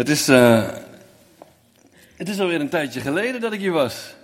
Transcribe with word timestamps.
Het 0.00 0.08
is, 0.08 0.28
uh, 0.28 0.68
het 2.16 2.28
is 2.28 2.40
alweer 2.40 2.60
een 2.60 2.68
tijdje 2.68 3.00
geleden 3.00 3.40
dat 3.40 3.52
ik 3.52 3.60
hier 3.60 3.72
was. 3.72 4.14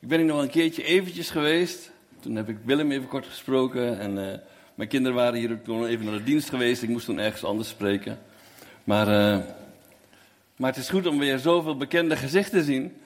Ik 0.00 0.08
ben 0.08 0.18
hier 0.18 0.26
nog 0.26 0.42
een 0.42 0.50
keertje 0.50 0.84
eventjes 0.84 1.30
geweest. 1.30 1.90
Toen 2.20 2.36
heb 2.36 2.48
ik 2.48 2.56
Willem 2.64 2.90
even 2.90 3.08
kort 3.08 3.26
gesproken. 3.26 3.98
En 3.98 4.16
uh, 4.16 4.38
mijn 4.74 4.88
kinderen 4.88 5.16
waren 5.16 5.38
hier 5.38 5.52
ook 5.52 5.64
toen 5.64 5.86
even 5.86 6.04
naar 6.04 6.14
de 6.14 6.22
dienst 6.22 6.48
geweest. 6.48 6.82
Ik 6.82 6.88
moest 6.88 7.04
toen 7.04 7.18
ergens 7.18 7.44
anders 7.44 7.68
spreken. 7.68 8.18
Maar, 8.84 9.08
uh, 9.08 9.44
maar 10.56 10.70
het 10.70 10.76
is 10.76 10.88
goed 10.88 11.06
om 11.06 11.18
weer 11.18 11.38
zoveel 11.38 11.76
bekende 11.76 12.16
gezichten 12.16 12.58
te 12.58 12.64
zien. 12.64 12.96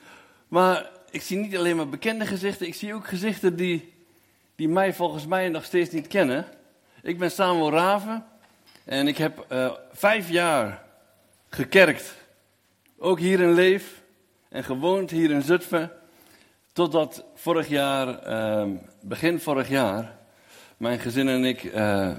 Maar 0.47 0.89
ik 1.11 1.21
zie 1.21 1.37
niet 1.37 1.57
alleen 1.57 1.75
maar 1.75 1.89
bekende 1.89 2.25
gezichten. 2.25 2.67
Ik 2.67 2.75
zie 2.75 2.93
ook 2.93 3.07
gezichten 3.07 3.55
die, 3.55 3.93
die 4.55 4.69
mij 4.69 4.93
volgens 4.93 5.25
mij 5.25 5.49
nog 5.49 5.65
steeds 5.65 5.89
niet 5.89 6.07
kennen. 6.07 6.45
Ik 7.01 7.17
ben 7.17 7.31
Samuel 7.31 7.71
Raven. 7.71 8.25
En 8.83 9.07
ik 9.07 9.17
heb 9.17 9.45
vijf 9.91 10.29
jaar 10.29 10.85
gekerkt. 11.49 12.15
Ook 12.97 13.19
hier 13.19 13.39
in 13.39 13.53
Leef 13.53 14.01
en 14.49 14.63
gewoond 14.63 15.09
hier 15.09 15.31
in 15.31 15.41
Zutphen. 15.41 15.91
Totdat 16.73 17.25
vorig 17.35 17.67
jaar, 17.67 18.27
uh, 18.27 18.75
begin 19.01 19.39
vorig 19.39 19.69
jaar, 19.69 20.17
mijn 20.77 20.99
gezin 20.99 21.27
en 21.27 21.43
ik 21.43 21.63
uh, 21.63 22.11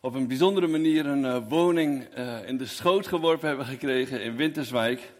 op 0.00 0.14
een 0.14 0.26
bijzondere 0.26 0.66
manier 0.66 1.06
een 1.06 1.24
uh, 1.24 1.36
woning 1.48 2.06
uh, 2.18 2.48
in 2.48 2.56
de 2.56 2.66
schoot 2.66 3.06
geworpen 3.06 3.48
hebben 3.48 3.66
gekregen 3.66 4.22
in 4.22 4.36
Winterswijk. 4.36 5.12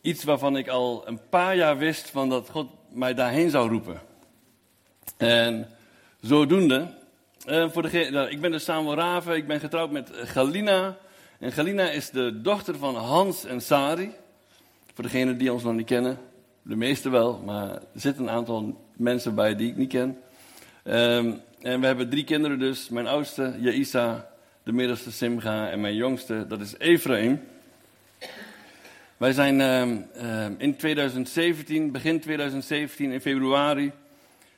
Iets 0.00 0.24
waarvan 0.24 0.56
ik 0.56 0.68
al 0.68 1.08
een 1.08 1.28
paar 1.28 1.56
jaar 1.56 1.78
wist 1.78 2.10
van 2.10 2.28
dat 2.28 2.48
God 2.48 2.70
mij 2.90 3.14
daarheen 3.14 3.50
zou 3.50 3.68
roepen. 3.68 4.00
En 5.16 5.68
zodoende, 6.20 6.94
voor 7.46 7.82
degene, 7.82 8.10
nou, 8.10 8.28
ik 8.28 8.40
ben 8.40 8.50
dus 8.50 8.64
Samuel 8.64 8.94
Raven, 8.94 9.36
ik 9.36 9.46
ben 9.46 9.60
getrouwd 9.60 9.90
met 9.90 10.10
Galina. 10.12 10.96
En 11.42 11.52
Galina 11.52 11.90
is 11.90 12.10
de 12.10 12.40
dochter 12.40 12.76
van 12.76 12.96
Hans 12.96 13.44
en 13.44 13.60
Sari. 13.60 14.10
Voor 14.94 15.04
degenen 15.04 15.38
die 15.38 15.52
ons 15.52 15.62
nog 15.62 15.74
niet 15.74 15.86
kennen. 15.86 16.18
De 16.62 16.76
meeste 16.76 17.10
wel, 17.10 17.42
maar 17.44 17.70
er 17.70 17.80
zitten 17.94 18.22
een 18.22 18.30
aantal 18.30 18.80
mensen 18.92 19.34
bij 19.34 19.56
die 19.56 19.70
ik 19.70 19.76
niet 19.76 19.88
ken. 19.88 20.18
Um, 20.84 21.40
en 21.60 21.80
we 21.80 21.86
hebben 21.86 22.08
drie 22.08 22.24
kinderen 22.24 22.58
dus. 22.58 22.88
Mijn 22.88 23.06
oudste, 23.06 23.54
Jaisa, 23.58 24.28
de 24.62 24.72
middelste 24.72 25.12
Simga 25.12 25.70
en 25.70 25.80
mijn 25.80 25.94
jongste, 25.94 26.46
dat 26.48 26.60
is 26.60 26.74
Ephraim. 26.78 27.40
Wij 29.16 29.32
zijn 29.32 29.60
um, 29.60 30.06
um, 30.22 30.54
in 30.58 30.76
2017, 30.76 31.92
begin 31.92 32.20
2017, 32.20 33.10
in 33.10 33.20
februari, 33.20 33.92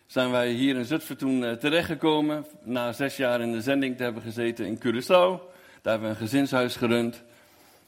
zijn 0.06 0.30
wij 0.30 0.50
hier 0.50 0.76
in 0.76 0.84
Zutphen 0.84 1.16
toen 1.16 1.42
uh, 1.42 1.52
terechtgekomen. 1.52 2.46
Na 2.62 2.92
zes 2.92 3.16
jaar 3.16 3.40
in 3.40 3.52
de 3.52 3.60
zending 3.60 3.96
te 3.96 4.02
hebben 4.02 4.22
gezeten 4.22 4.66
in 4.66 4.78
Curaçao. 4.78 5.53
Daar 5.84 5.92
hebben 5.92 6.10
we 6.12 6.16
een 6.16 6.28
gezinshuis 6.28 6.76
gerund. 6.76 7.22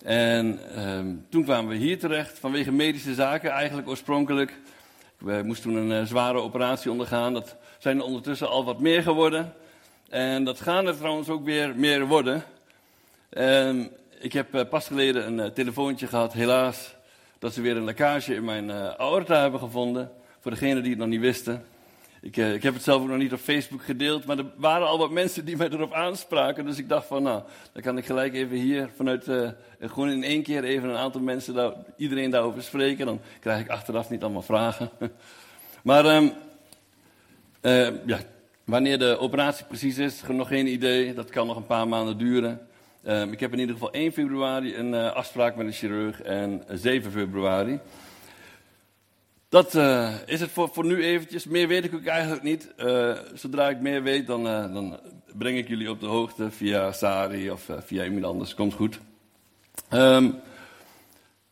En 0.04 0.60
um, 0.88 1.26
toen 1.28 1.44
kwamen 1.44 1.70
we 1.70 1.76
hier 1.76 1.98
terecht 1.98 2.38
vanwege 2.38 2.72
medische 2.72 3.14
zaken 3.14 3.50
eigenlijk 3.50 3.88
oorspronkelijk. 3.88 4.52
We 5.18 5.42
moesten 5.44 5.70
toen 5.70 5.90
een 5.90 6.00
uh, 6.00 6.06
zware 6.06 6.38
operatie 6.38 6.90
ondergaan. 6.90 7.32
Dat 7.32 7.56
zijn 7.78 7.98
er 7.98 8.04
ondertussen 8.04 8.48
al 8.48 8.64
wat 8.64 8.80
meer 8.80 9.02
geworden. 9.02 9.52
En 10.08 10.44
dat 10.44 10.60
gaan 10.60 10.86
er 10.86 10.96
trouwens 10.96 11.28
ook 11.28 11.44
weer 11.44 11.76
meer 11.76 12.06
worden. 12.06 12.44
Um, 13.30 13.90
ik 14.18 14.32
heb 14.32 14.54
uh, 14.54 14.60
pas 14.70 14.86
geleden 14.86 15.26
een 15.26 15.38
uh, 15.38 15.46
telefoontje 15.46 16.06
gehad, 16.06 16.32
helaas, 16.32 16.94
dat 17.38 17.54
ze 17.54 17.60
weer 17.60 17.76
een 17.76 17.84
lekkage 17.84 18.34
in 18.34 18.44
mijn 18.44 18.72
aorta 18.98 19.40
hebben 19.40 19.60
gevonden. 19.60 20.12
Voor 20.40 20.50
degenen 20.50 20.82
die 20.82 20.90
het 20.90 21.00
nog 21.00 21.08
niet 21.08 21.20
wisten. 21.20 21.64
Ik, 22.26 22.36
uh, 22.36 22.54
ik, 22.54 22.62
heb 22.62 22.74
het 22.74 22.82
zelf 22.82 23.02
ook 23.02 23.08
nog 23.08 23.16
niet 23.16 23.32
op 23.32 23.38
Facebook 23.38 23.82
gedeeld, 23.84 24.24
maar 24.24 24.38
er 24.38 24.46
waren 24.56 24.86
al 24.86 24.98
wat 24.98 25.10
mensen 25.10 25.44
die 25.44 25.56
mij 25.56 25.68
erop 25.68 25.92
aanspraken. 25.92 26.64
Dus 26.64 26.78
ik 26.78 26.88
dacht 26.88 27.06
van, 27.06 27.22
nou, 27.22 27.42
dan 27.72 27.82
kan 27.82 27.98
ik 27.98 28.06
gelijk 28.06 28.34
even 28.34 28.56
hier 28.56 28.88
vanuit, 28.96 29.26
uh, 29.26 29.50
gewoon 29.80 30.10
in 30.10 30.24
één 30.24 30.42
keer 30.42 30.64
even 30.64 30.88
een 30.88 30.96
aantal 30.96 31.20
mensen, 31.20 31.74
iedereen 31.96 32.30
daarover 32.30 32.62
spreken. 32.62 33.06
Dan 33.06 33.20
krijg 33.40 33.60
ik 33.60 33.68
achteraf 33.68 34.10
niet 34.10 34.22
allemaal 34.22 34.42
vragen. 34.42 34.90
maar 35.82 36.16
um, 36.16 36.32
ja, 38.06 38.18
wanneer 38.64 38.98
de 38.98 39.18
operatie 39.18 39.66
precies 39.66 39.98
is, 39.98 40.22
nog 40.28 40.48
geen 40.48 40.66
idee. 40.66 41.14
Dat 41.14 41.30
kan 41.30 41.46
nog 41.46 41.56
een 41.56 41.66
paar 41.66 41.88
maanden 41.88 42.18
duren. 42.18 42.60
Um, 43.08 43.32
ik 43.32 43.40
heb 43.40 43.52
in 43.52 43.58
ieder 43.58 43.74
geval 43.74 43.92
1 43.92 44.12
februari 44.12 44.76
een 44.76 44.94
afspraak 44.94 45.56
met 45.56 45.66
een 45.66 45.72
chirurg 45.72 46.22
en 46.22 46.62
7 46.72 47.12
februari. 47.12 47.80
Dat 49.56 49.74
uh, 49.74 50.14
is 50.26 50.40
het 50.40 50.50
voor, 50.50 50.68
voor 50.72 50.84
nu 50.84 51.04
eventjes. 51.04 51.44
Meer 51.44 51.68
weet 51.68 51.84
ik 51.84 51.94
ook 51.94 52.04
eigenlijk 52.04 52.42
niet. 52.42 52.72
Uh, 52.78 53.18
zodra 53.34 53.68
ik 53.68 53.80
meer 53.80 54.02
weet, 54.02 54.26
dan, 54.26 54.46
uh, 54.46 54.72
dan, 54.72 55.00
breng 55.38 55.58
ik 55.58 55.68
jullie 55.68 55.90
op 55.90 56.00
de 56.00 56.06
hoogte 56.06 56.50
via 56.50 56.92
Sari 56.92 57.50
of 57.50 57.70
via 57.84 58.04
iemand 58.04 58.24
anders. 58.24 58.54
Komt 58.54 58.74
goed. 58.74 58.98
Um, 59.90 60.34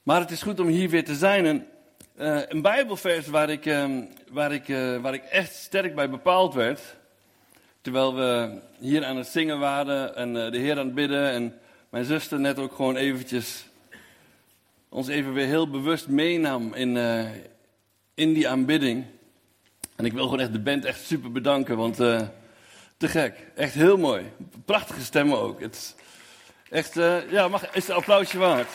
maar 0.02 0.20
het 0.20 0.30
is 0.30 0.42
goed 0.42 0.60
om 0.60 0.66
hier 0.66 0.88
weer 0.88 1.04
te 1.04 1.14
zijn. 1.14 1.46
En, 1.46 1.66
een 2.48 2.62
Bijbelvers 2.62 3.26
waar 3.26 3.50
ik, 3.50 3.66
um, 3.66 4.08
waar, 4.30 4.52
ik, 4.52 4.66
waar 5.02 5.14
ik 5.14 5.24
echt 5.24 5.54
sterk 5.54 5.94
bij 5.94 6.10
bepaald 6.10 6.54
werd. 6.54 6.96
Terwijl 7.80 8.14
we 8.14 8.58
hier 8.78 9.04
aan 9.04 9.16
het 9.16 9.26
zingen 9.26 9.58
waren 9.58 10.16
en 10.16 10.32
de 10.32 10.58
Heer 10.58 10.78
aan 10.78 10.86
het 10.86 10.94
bidden. 10.94 11.30
En 11.30 11.58
mijn 11.90 12.04
zuster 12.04 12.40
net 12.40 12.58
ook 12.58 12.74
gewoon 12.74 12.96
eventjes 12.96 13.66
ons 14.88 15.08
even 15.08 15.32
weer 15.32 15.46
heel 15.46 15.70
bewust 15.70 16.08
meenam 16.08 16.74
in 16.74 16.96
in 18.14 18.32
die 18.32 18.48
aanbidding. 18.48 19.04
En 19.96 20.04
ik 20.04 20.12
wil 20.12 20.24
gewoon 20.24 20.40
echt 20.40 20.52
de 20.52 20.60
band 20.60 20.84
echt 20.84 21.06
super 21.06 21.32
bedanken, 21.32 21.76
want 21.76 22.00
uh, 22.00 22.20
te 22.96 23.08
gek. 23.08 23.46
Echt 23.54 23.74
heel 23.74 23.96
mooi. 23.96 24.24
Prachtige 24.64 25.00
stemmen 25.00 25.38
ook. 25.38 25.60
Het 25.60 25.94
echt, 26.70 26.96
uh, 26.96 27.30
ja, 27.30 27.48
mag, 27.48 27.74
is 27.74 27.88
een 27.88 27.94
applausje 27.94 28.38
waard. 28.38 28.70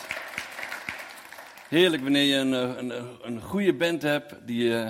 Heerlijk 1.68 2.02
wanneer 2.02 2.22
je 2.22 2.36
een, 2.36 2.54
eh, 2.54 2.76
een, 2.76 2.92
een 3.22 3.40
goede 3.40 3.72
band 3.72 4.02
hebt 4.02 4.34
die, 4.46 4.84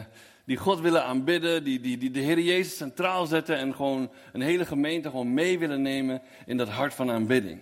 die 0.45 0.57
God 0.57 0.81
willen 0.81 1.05
aanbidden, 1.05 1.65
die, 1.65 1.81
die, 1.81 1.99
die 1.99 2.11
de 2.11 2.21
Heer 2.21 2.41
Jezus 2.41 2.77
centraal 2.77 3.27
zetten 3.27 3.57
en 3.57 3.75
gewoon 3.75 4.11
een 4.33 4.41
hele 4.41 4.67
gemeente 4.67 5.11
gewoon 5.11 5.35
mee 5.35 5.59
willen 5.59 5.83
nemen 5.83 6.23
in 6.47 6.57
dat 6.57 6.69
hart 6.69 6.95
van 6.95 7.11
aanbidding. 7.11 7.61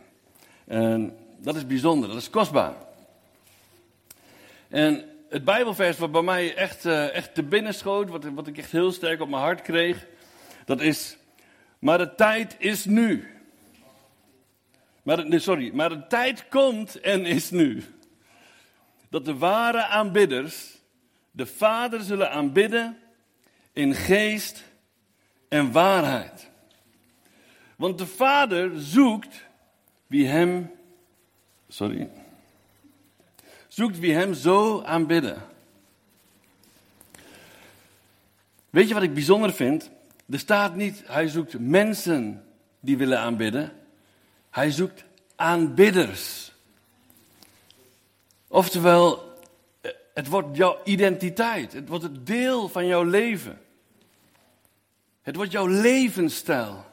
En 0.66 1.16
dat 1.41 1.56
is 1.56 1.66
bijzonder, 1.66 2.09
dat 2.09 2.19
is 2.19 2.31
kostbaar. 2.31 2.75
En 4.69 5.05
het 5.28 5.44
Bijbelvers 5.44 5.98
wat 5.98 6.12
bij 6.12 6.22
mij 6.22 6.54
echt, 6.54 6.84
uh, 6.84 7.14
echt 7.14 7.34
te 7.34 7.42
binnen 7.42 7.74
schoot, 7.74 8.08
wat, 8.08 8.24
wat 8.24 8.46
ik 8.46 8.58
echt 8.58 8.72
heel 8.72 8.92
sterk 8.92 9.20
op 9.20 9.28
mijn 9.28 9.42
hart 9.42 9.62
kreeg, 9.62 10.06
dat 10.64 10.80
is, 10.80 11.16
maar 11.78 11.98
de 11.98 12.14
tijd 12.14 12.56
is 12.58 12.84
nu. 12.84 13.32
Maar, 15.02 15.28
nee, 15.28 15.38
sorry, 15.38 15.74
maar 15.74 15.88
de 15.88 16.06
tijd 16.06 16.48
komt 16.48 17.00
en 17.00 17.26
is 17.26 17.50
nu. 17.50 17.84
Dat 19.10 19.24
de 19.24 19.36
ware 19.36 19.86
aanbidders 19.86 20.78
de 21.30 21.46
Vader 21.46 22.00
zullen 22.00 22.30
aanbidden 22.30 22.98
in 23.72 23.94
geest 23.94 24.64
en 25.48 25.72
waarheid. 25.72 26.50
Want 27.76 27.98
de 27.98 28.06
Vader 28.06 28.70
zoekt 28.74 29.46
wie 30.06 30.26
hem, 30.26 30.70
sorry, 31.68 32.10
zoekt 33.78 33.98
wie 33.98 34.14
hem 34.14 34.34
zo 34.34 34.82
aanbidden. 34.82 35.42
Weet 38.70 38.88
je 38.88 38.94
wat 38.94 39.02
ik 39.02 39.14
bijzonder 39.14 39.52
vind? 39.52 39.90
Er 40.30 40.38
staat 40.38 40.74
niet, 40.74 41.02
hij 41.06 41.28
zoekt 41.28 41.58
mensen 41.58 42.44
die 42.80 42.96
willen 42.96 43.18
aanbidden. 43.18 43.72
Hij 44.50 44.70
zoekt 44.70 45.04
aanbidders. 45.36 46.52
Oftewel, 48.48 49.38
het 50.14 50.28
wordt 50.28 50.56
jouw 50.56 50.78
identiteit. 50.84 51.72
Het 51.72 51.88
wordt 51.88 52.04
het 52.04 52.26
deel 52.26 52.68
van 52.68 52.86
jouw 52.86 53.04
leven. 53.04 53.60
Het 55.22 55.36
wordt 55.36 55.52
jouw 55.52 55.66
levensstijl. 55.66 56.84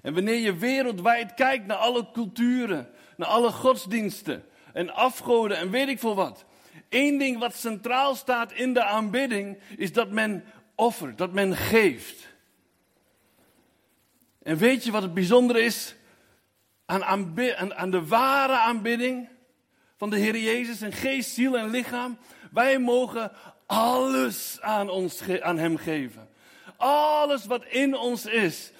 En 0.00 0.14
wanneer 0.14 0.38
je 0.38 0.56
wereldwijd 0.56 1.34
kijkt 1.34 1.66
naar 1.66 1.76
alle 1.76 2.06
culturen, 2.12 2.88
naar 3.16 3.28
alle 3.28 3.50
godsdiensten, 3.50 4.44
en 4.72 4.94
afgoden 4.94 5.56
en 5.56 5.70
weet 5.70 5.88
ik 5.88 5.98
veel 5.98 6.14
wat. 6.14 6.44
Eén 6.88 7.18
ding 7.18 7.38
wat 7.38 7.54
centraal 7.54 8.14
staat 8.14 8.52
in 8.52 8.74
de 8.74 8.84
aanbidding 8.84 9.58
is 9.76 9.92
dat 9.92 10.10
men 10.10 10.44
offert, 10.74 11.18
dat 11.18 11.32
men 11.32 11.56
geeft. 11.56 12.28
En 14.42 14.56
weet 14.56 14.84
je 14.84 14.90
wat 14.90 15.02
het 15.02 15.14
bijzondere 15.14 15.60
is 15.60 15.94
aan, 16.84 17.04
aan, 17.74 17.90
de 17.90 18.06
ware 18.06 18.56
aanbidding 18.56 19.28
van 19.96 20.10
de 20.10 20.18
Heer 20.18 20.36
Jezus 20.36 20.82
in 20.82 20.92
geest, 20.92 21.30
ziel 21.30 21.58
en 21.58 21.70
lichaam? 21.70 22.18
Wij 22.50 22.78
mogen 22.78 23.32
alles 23.66 24.58
aan, 24.60 24.90
ons, 24.90 25.22
aan 25.40 25.58
Hem 25.58 25.76
geven. 25.76 26.28
Alles 26.76 27.46
wat 27.46 27.64
in 27.64 27.96
ons 27.96 28.26
is. 28.26 28.72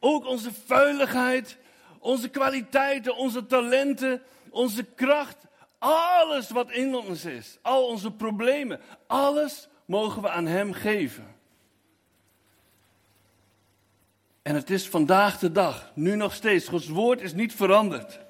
Ook 0.00 0.26
onze 0.26 0.50
vuiligheid, 0.66 1.56
onze 1.98 2.28
kwaliteiten, 2.28 3.16
onze 3.16 3.46
talenten, 3.46 4.22
onze 4.50 4.84
kracht, 4.84 5.36
alles 5.78 6.50
wat 6.50 6.70
in 6.70 6.94
ons 6.94 7.24
is, 7.24 7.58
al 7.62 7.86
onze 7.86 8.10
problemen, 8.10 8.80
alles 9.06 9.68
mogen 9.84 10.22
we 10.22 10.28
aan 10.28 10.46
Hem 10.46 10.72
geven. 10.72 11.36
En 14.42 14.54
het 14.54 14.70
is 14.70 14.88
vandaag 14.88 15.38
de 15.38 15.52
dag, 15.52 15.92
nu 15.94 16.16
nog 16.16 16.34
steeds. 16.34 16.68
Gods 16.68 16.88
woord 16.88 17.20
is 17.20 17.32
niet 17.32 17.54
veranderd. 17.54 18.20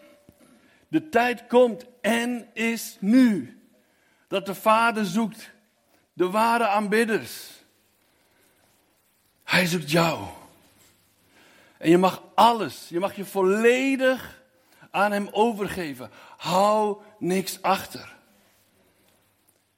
De 0.89 1.09
tijd 1.09 1.47
komt 1.47 1.85
en 2.01 2.49
is 2.53 2.97
nu. 3.01 3.59
Dat 4.29 4.47
de 4.47 4.55
Vader 4.55 5.05
zoekt 5.05 5.51
de 6.13 6.31
ware 6.31 6.67
aanbidders. 6.67 7.51
Hij 9.45 9.67
zoekt 9.67 9.91
jou. 9.91 10.27
En 11.79 11.91
je 11.91 11.99
mag 11.99 12.23
alles, 12.35 12.87
je 12.89 12.99
mag 12.99 13.17
je 13.17 13.25
volledig 13.25 14.38
aan 14.99 15.13
Hem 15.13 15.29
overgeven. 15.31 16.11
Hou 16.37 16.97
niks 17.19 17.63
achter. 17.63 18.17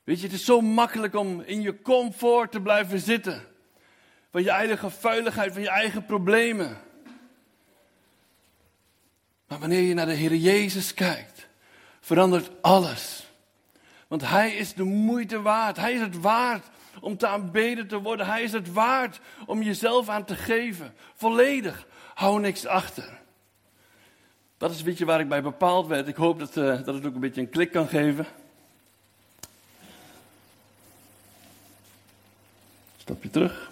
Weet 0.05 0.21
je, 0.21 0.27
het 0.27 0.35
is 0.35 0.45
zo 0.45 0.61
makkelijk 0.61 1.15
om 1.15 1.41
in 1.41 1.61
je 1.61 1.83
comfort 1.83 2.53
te 2.53 2.61
blijven 2.61 3.01
zitten. 3.01 3.47
Van 4.31 4.43
je 4.43 4.51
eigen 4.51 4.93
vuiligheid, 4.93 5.53
van 5.53 5.63
je 5.63 5.69
eigen 5.69 6.05
problemen. 6.05 6.79
Maar 9.49 9.59
wanneer 9.59 9.81
je 9.83 9.95
naar 9.95 10.07
de 10.07 10.13
Heer 10.13 10.35
Jezus 10.35 10.95
kijkt, 10.95 11.49
verandert 12.01 12.51
alles. 12.63 13.27
Want 14.09 14.29
Hij 14.29 14.53
is 14.53 14.75
de 14.75 14.85
moeite 14.85 15.43
waard. 15.43 15.77
Hij 15.77 15.93
is 15.93 16.01
het 16.01 16.21
waard 16.21 16.67
om 17.01 17.17
te 17.17 17.27
aanbeden 17.27 17.89
te 17.89 17.99
worden. 17.99 18.27
Hij 18.27 18.43
is 18.43 18.53
het 18.53 18.73
waard 18.73 19.21
om 19.47 19.63
jezelf 19.63 20.09
aan 20.09 20.25
te 20.25 20.35
geven. 20.35 20.95
Volledig. 21.15 21.87
Hou 22.15 22.41
niks 22.41 22.67
achter. 22.67 23.20
Dat 24.61 24.71
is 24.71 24.79
een 24.79 24.85
beetje 24.85 25.05
waar 25.05 25.21
ik 25.21 25.29
bij 25.29 25.43
bepaald 25.43 25.87
werd. 25.87 26.09
Ik 26.09 26.17
hoop 26.17 26.39
dat, 26.39 26.57
uh, 26.57 26.65
dat 26.65 26.95
het 26.95 27.07
ook 27.07 27.15
een 27.15 27.21
beetje 27.21 27.41
een 27.41 27.51
klik 27.51 27.73
kan 27.73 27.89
geven. 27.89 28.27
Stapje 32.97 33.31
terug. 33.31 33.71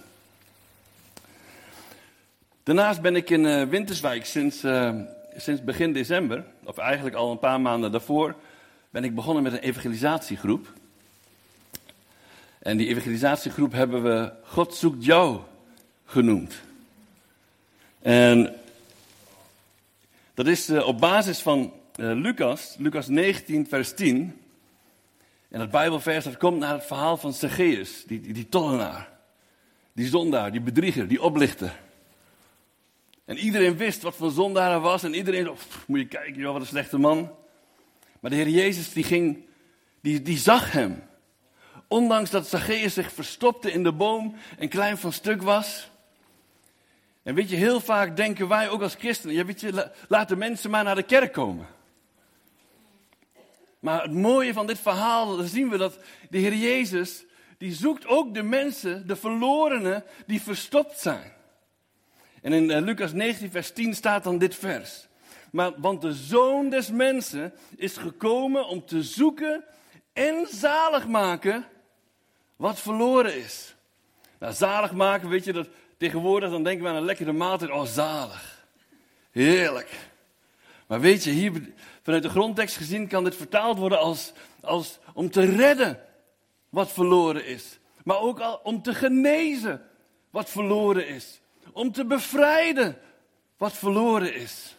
Daarnaast 2.63 3.01
ben 3.01 3.17
ik 3.17 3.31
in 3.31 3.45
uh, 3.45 3.63
Winterswijk 3.63 4.25
sinds, 4.25 4.65
uh, 4.65 4.95
sinds 5.37 5.65
begin 5.65 5.93
december, 5.93 6.45
of 6.65 6.79
eigenlijk 6.79 7.17
al 7.17 7.31
een 7.31 7.39
paar 7.39 7.61
maanden 7.61 7.93
daarvoor, 7.93 8.35
ben 8.91 9.05
ik 9.05 9.15
begonnen 9.15 9.43
met 9.43 9.53
een 9.53 9.59
evangelisatiegroep. 9.59 10.73
En 12.59 12.77
die 12.77 12.89
evangelisatiegroep 12.89 13.73
hebben 13.73 14.03
we 14.03 14.33
God 14.43 14.75
zoekt 14.75 15.05
jou 15.05 15.41
genoemd. 16.05 16.55
En 18.01 18.57
dat 20.39 20.47
is 20.47 20.71
uh, 20.71 20.87
op 20.87 20.99
basis 20.99 21.41
van 21.41 21.73
uh, 21.97 22.13
Lucas, 22.15 22.75
Lucas 22.79 23.09
19, 23.09 23.67
vers 23.69 23.95
10. 23.95 24.41
En 25.49 25.59
dat 25.59 25.71
Bijbelvers 25.71 26.25
dat 26.25 26.37
komt 26.37 26.59
naar 26.59 26.73
het 26.73 26.85
verhaal 26.85 27.17
van 27.17 27.33
Zacchaeus, 27.33 28.05
die, 28.07 28.21
die, 28.21 28.33
die 28.33 28.49
tollenaar. 28.49 29.09
Die 29.93 30.07
zondaar, 30.07 30.51
die 30.51 30.61
bedrieger, 30.61 31.09
die 31.09 31.23
oplichter. 31.23 31.81
En 33.25 33.39
iedereen 33.39 33.77
wist 33.77 34.03
wat 34.03 34.15
voor 34.15 34.31
zondaar 34.31 34.71
hij 34.71 34.79
was. 34.79 35.03
En 35.03 35.15
iedereen 35.15 35.45
zo, 35.45 35.57
moet 35.87 35.99
je 35.99 36.07
kijken, 36.07 36.35
joh, 36.35 36.53
wat 36.53 36.61
een 36.61 36.67
slechte 36.67 36.99
man. 36.99 37.31
Maar 38.21 38.31
de 38.31 38.37
Heer 38.37 38.49
Jezus, 38.49 38.93
die 38.93 39.05
ging, 39.05 39.45
die, 40.01 40.23
die 40.23 40.39
zag 40.39 40.73
hem. 40.73 41.03
Ondanks 41.89 42.31
dat 42.31 42.49
Zacchaeus 42.49 42.95
zich 42.95 43.13
verstopte 43.13 43.73
in 43.73 43.83
de 43.83 43.93
boom 43.93 44.35
en 44.59 44.69
klein 44.69 44.99
van 44.99 45.13
stuk 45.13 45.43
was. 45.43 45.91
En 47.29 47.35
weet 47.35 47.51
je, 47.51 47.57
heel 47.57 47.81
vaak 47.81 48.17
denken 48.17 48.49
wij 48.49 48.69
ook 48.69 48.83
als 48.83 48.95
christenen, 48.95 49.35
ja, 49.35 49.45
weet 49.45 49.61
je, 49.61 49.91
laat 50.09 50.29
de 50.29 50.37
mensen 50.37 50.71
maar 50.71 50.85
naar 50.85 50.95
de 50.95 51.03
kerk 51.03 51.33
komen. 51.33 51.67
Maar 53.79 54.03
het 54.03 54.13
mooie 54.13 54.53
van 54.53 54.67
dit 54.67 54.79
verhaal, 54.79 55.37
dan 55.37 55.47
zien 55.47 55.69
we 55.69 55.77
dat 55.77 55.99
de 56.31 56.39
Heer 56.39 56.55
Jezus, 56.55 57.25
die 57.59 57.75
zoekt 57.75 58.07
ook 58.07 58.35
de 58.35 58.43
mensen, 58.43 59.07
de 59.07 59.17
verlorenen, 59.17 60.05
die 60.27 60.43
verstopt 60.43 60.99
zijn. 60.99 61.33
En 62.43 62.53
in 62.53 62.71
uh, 62.71 62.79
Lucas 62.81 63.13
19, 63.13 63.51
vers 63.51 63.73
10 63.73 63.95
staat 63.95 64.25
dan 64.25 64.39
dit 64.39 64.55
vers. 64.55 65.09
Maar, 65.51 65.73
want 65.77 66.01
de 66.01 66.13
zoon 66.13 66.71
des 66.71 66.91
mensen 66.91 67.53
is 67.77 67.97
gekomen 67.97 68.67
om 68.67 68.87
te 68.87 69.03
zoeken 69.03 69.65
en 70.13 70.47
zalig 70.51 71.07
maken 71.07 71.65
wat 72.57 72.81
verloren 72.81 73.37
is. 73.37 73.75
Nou, 74.39 74.53
zalig 74.53 74.93
maken, 74.93 75.29
weet 75.29 75.45
je, 75.45 75.53
dat 75.53 75.69
tegenwoordig 75.99 76.51
dan 76.51 76.63
denken 76.63 76.85
we 76.85 76.91
aan 76.91 76.97
een 76.97 77.05
lekkere 77.05 77.33
maaltijd. 77.33 77.71
Oh, 77.71 77.85
zalig. 77.85 78.67
Heerlijk. 79.31 79.91
Maar 80.87 81.01
weet 81.01 81.25
je, 81.25 81.31
hier 81.31 81.73
vanuit 82.03 82.23
de 82.23 82.29
grondtekst 82.29 82.77
gezien 82.77 83.09
kan 83.09 83.25
dit 83.25 83.37
vertaald 83.37 83.79
worden 83.79 83.99
als, 83.99 84.33
als 84.61 84.99
om 85.15 85.31
te 85.31 85.45
redden 85.45 86.01
wat 86.69 86.93
verloren 86.93 87.47
is. 87.47 87.79
Maar 88.05 88.19
ook 88.19 88.41
al 88.41 88.61
om 88.63 88.83
te 88.83 88.95
genezen 88.95 89.83
wat 90.31 90.51
verloren 90.51 91.09
is. 91.09 91.41
Om 91.73 91.93
te 91.93 92.05
bevrijden 92.05 92.99
wat 93.57 93.73
verloren 93.73 94.35
is. 94.35 94.77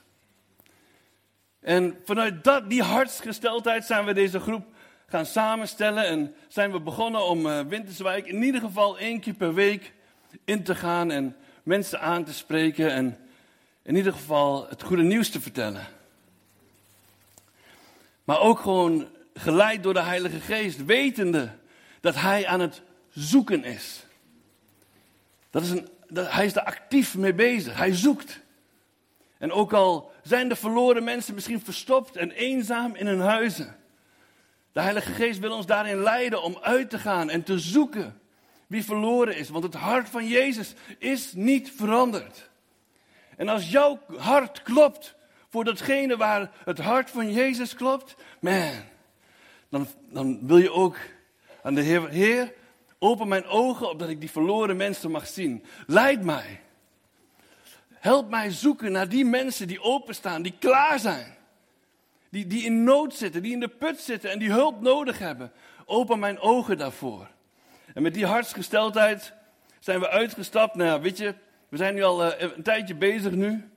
En 1.59 1.99
vanuit 2.05 2.43
dat, 2.43 2.69
die 2.69 2.83
hartsgesteldheid 2.83 3.85
zijn 3.85 4.05
we 4.05 4.13
deze 4.13 4.39
groep 4.39 4.65
gaan 5.05 5.25
samenstellen. 5.25 6.05
En 6.05 6.35
zijn 6.47 6.71
we 6.71 6.79
begonnen 6.79 7.21
om 7.21 7.45
uh, 7.45 7.59
Winterswijk 7.59 8.27
in 8.27 8.43
ieder 8.43 8.61
geval 8.61 8.97
één 8.97 9.19
keer 9.19 9.33
per 9.33 9.53
week 9.53 9.93
in 10.45 10.63
te 10.63 10.75
gaan. 10.75 11.11
En 11.11 11.35
mensen 11.63 12.01
aan 12.01 12.23
te 12.23 12.33
spreken. 12.33 12.91
En 12.91 13.17
in 13.81 13.95
ieder 13.95 14.13
geval 14.13 14.67
het 14.69 14.83
goede 14.83 15.03
nieuws 15.03 15.29
te 15.29 15.41
vertellen. 15.41 15.87
Maar 18.23 18.39
ook 18.39 18.59
gewoon 18.59 19.07
geleid 19.33 19.83
door 19.83 19.93
de 19.93 20.01
Heilige 20.01 20.39
Geest. 20.39 20.85
Wetende 20.85 21.49
dat 22.01 22.15
Hij 22.15 22.47
aan 22.47 22.59
het 22.59 22.81
zoeken 23.09 23.63
is. 23.63 24.05
Dat 25.49 25.63
is 25.63 25.69
een, 25.69 25.89
hij 26.13 26.45
is 26.45 26.53
daar 26.53 26.63
actief 26.63 27.17
mee 27.17 27.33
bezig. 27.33 27.77
Hij 27.77 27.95
zoekt. 27.95 28.39
En 29.37 29.51
ook 29.51 29.73
al 29.73 30.11
zijn 30.23 30.49
de 30.49 30.55
verloren 30.55 31.03
mensen 31.03 31.33
misschien 31.33 31.61
verstopt 31.61 32.15
en 32.15 32.31
eenzaam 32.31 32.95
in 32.95 33.07
hun 33.07 33.19
huizen. 33.19 33.75
De 34.71 34.81
Heilige 34.81 35.11
Geest 35.11 35.39
wil 35.39 35.51
ons 35.51 35.65
daarin 35.65 36.03
leiden 36.03 36.43
om 36.43 36.57
uit 36.61 36.89
te 36.89 36.99
gaan 36.99 37.29
en 37.29 37.43
te 37.43 37.59
zoeken 37.59 38.19
wie 38.69 38.85
verloren 38.85 39.35
is. 39.35 39.49
Want 39.49 39.63
het 39.63 39.73
hart 39.73 40.09
van 40.09 40.27
Jezus 40.27 40.73
is 40.97 41.33
niet 41.33 41.71
veranderd. 41.75 42.49
En 43.37 43.49
als 43.49 43.71
jouw 43.71 43.99
hart 44.17 44.61
klopt 44.61 45.15
voor 45.49 45.63
datgene 45.63 46.17
waar 46.17 46.51
het 46.63 46.77
hart 46.77 47.09
van 47.09 47.31
Jezus 47.31 47.75
klopt, 47.75 48.15
man, 48.39 48.71
dan, 49.69 49.87
dan 50.09 50.47
wil 50.47 50.57
je 50.57 50.71
ook 50.71 50.97
aan 51.63 51.73
de 51.73 51.81
Heer, 51.81 52.09
Heer, 52.09 52.53
open 52.99 53.27
mijn 53.27 53.45
ogen 53.45 53.89
opdat 53.89 54.09
ik 54.09 54.19
die 54.19 54.31
verloren 54.31 54.77
mensen 54.77 55.11
mag 55.11 55.27
zien. 55.27 55.63
Leid 55.87 56.23
mij. 56.23 56.61
Help 57.89 58.29
mij 58.29 58.51
zoeken 58.51 58.91
naar 58.91 59.09
die 59.09 59.25
mensen 59.25 59.67
die 59.67 59.81
openstaan, 59.81 60.41
die 60.41 60.55
klaar 60.59 60.99
zijn. 60.99 61.37
Die, 62.29 62.47
die 62.47 62.63
in 62.63 62.83
nood 62.83 63.13
zitten, 63.13 63.41
die 63.41 63.53
in 63.53 63.59
de 63.59 63.67
put 63.67 63.99
zitten 63.99 64.31
en 64.31 64.39
die 64.39 64.51
hulp 64.51 64.81
nodig 64.81 65.19
hebben. 65.19 65.51
Open 65.85 66.19
mijn 66.19 66.39
ogen 66.39 66.77
daarvoor. 66.77 67.27
En 67.93 68.01
met 68.01 68.13
die 68.13 68.25
hartsgesteldheid 68.25 69.33
zijn 69.79 69.99
we 69.99 70.09
uitgestapt. 70.09 70.75
Nou 70.75 71.01
weet 71.01 71.17
je, 71.17 71.33
we 71.69 71.77
zijn 71.77 71.93
nu 71.95 72.03
al 72.03 72.25
uh, 72.25 72.33
een 72.55 72.63
tijdje 72.63 72.95
bezig 72.95 73.31
nu. 73.31 73.69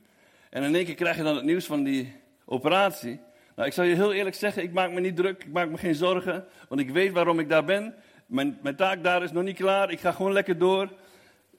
En 0.50 0.62
in 0.62 0.74
één 0.74 0.84
keer 0.84 0.94
krijg 0.94 1.16
je 1.16 1.22
dan 1.22 1.36
het 1.36 1.44
nieuws 1.44 1.66
van 1.66 1.82
die 1.82 2.20
operatie. 2.44 3.20
Nou, 3.56 3.68
ik 3.68 3.74
zal 3.74 3.84
je 3.84 3.94
heel 3.94 4.12
eerlijk 4.12 4.36
zeggen, 4.36 4.62
ik 4.62 4.72
maak 4.72 4.90
me 4.90 5.00
niet 5.00 5.16
druk, 5.16 5.44
ik 5.44 5.52
maak 5.52 5.68
me 5.68 5.78
geen 5.78 5.94
zorgen. 5.94 6.44
Want 6.68 6.80
ik 6.80 6.90
weet 6.90 7.12
waarom 7.12 7.38
ik 7.38 7.48
daar 7.48 7.64
ben. 7.64 7.94
Mijn, 8.26 8.58
mijn 8.62 8.76
taak 8.76 9.02
daar 9.02 9.22
is 9.22 9.32
nog 9.32 9.42
niet 9.42 9.56
klaar. 9.56 9.90
Ik 9.90 10.00
ga 10.00 10.12
gewoon 10.12 10.32
lekker 10.32 10.58
door. 10.58 10.88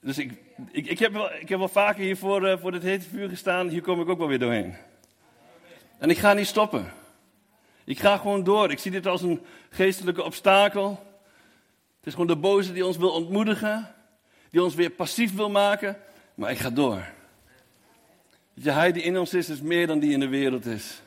Dus 0.00 0.18
ik, 0.18 0.32
ik, 0.70 0.86
ik, 0.86 0.98
heb, 0.98 1.12
wel, 1.12 1.32
ik 1.32 1.48
heb 1.48 1.58
wel 1.58 1.68
vaker 1.68 2.02
hier 2.02 2.16
voor, 2.16 2.48
uh, 2.48 2.58
voor 2.58 2.72
dit 2.72 2.82
hete 2.82 3.08
vuur 3.08 3.28
gestaan. 3.28 3.68
Hier 3.68 3.82
kom 3.82 4.00
ik 4.00 4.08
ook 4.08 4.18
wel 4.18 4.28
weer 4.28 4.38
doorheen. 4.38 4.74
En 5.98 6.10
ik 6.10 6.18
ga 6.18 6.32
niet 6.32 6.46
stoppen. 6.46 6.92
Ik 7.84 7.98
ga 7.98 8.16
gewoon 8.16 8.44
door. 8.44 8.70
Ik 8.70 8.78
zie 8.78 8.90
dit 8.90 9.06
als 9.06 9.22
een 9.22 9.40
geestelijke 9.70 10.22
obstakel. 10.22 11.02
Het 12.04 12.12
is 12.12 12.18
gewoon 12.18 12.34
de 12.34 12.42
boze 12.42 12.72
die 12.72 12.86
ons 12.86 12.96
wil 12.96 13.10
ontmoedigen. 13.10 13.94
Die 14.50 14.62
ons 14.62 14.74
weer 14.74 14.90
passief 14.90 15.34
wil 15.34 15.50
maken. 15.50 15.96
Maar 16.34 16.50
ik 16.50 16.58
ga 16.58 16.70
door. 16.70 17.04
je, 18.54 18.70
hij 18.70 18.92
die 18.92 19.02
in 19.02 19.18
ons 19.18 19.34
is, 19.34 19.48
is 19.48 19.60
meer 19.60 19.86
dan 19.86 19.98
die 19.98 20.12
in 20.12 20.20
de 20.20 20.28
wereld 20.28 20.66
is. 20.66 21.02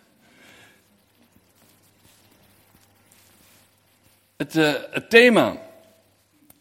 Het, 4.35 4.55
uh, 4.55 4.73
het 4.91 5.09
thema 5.09 5.57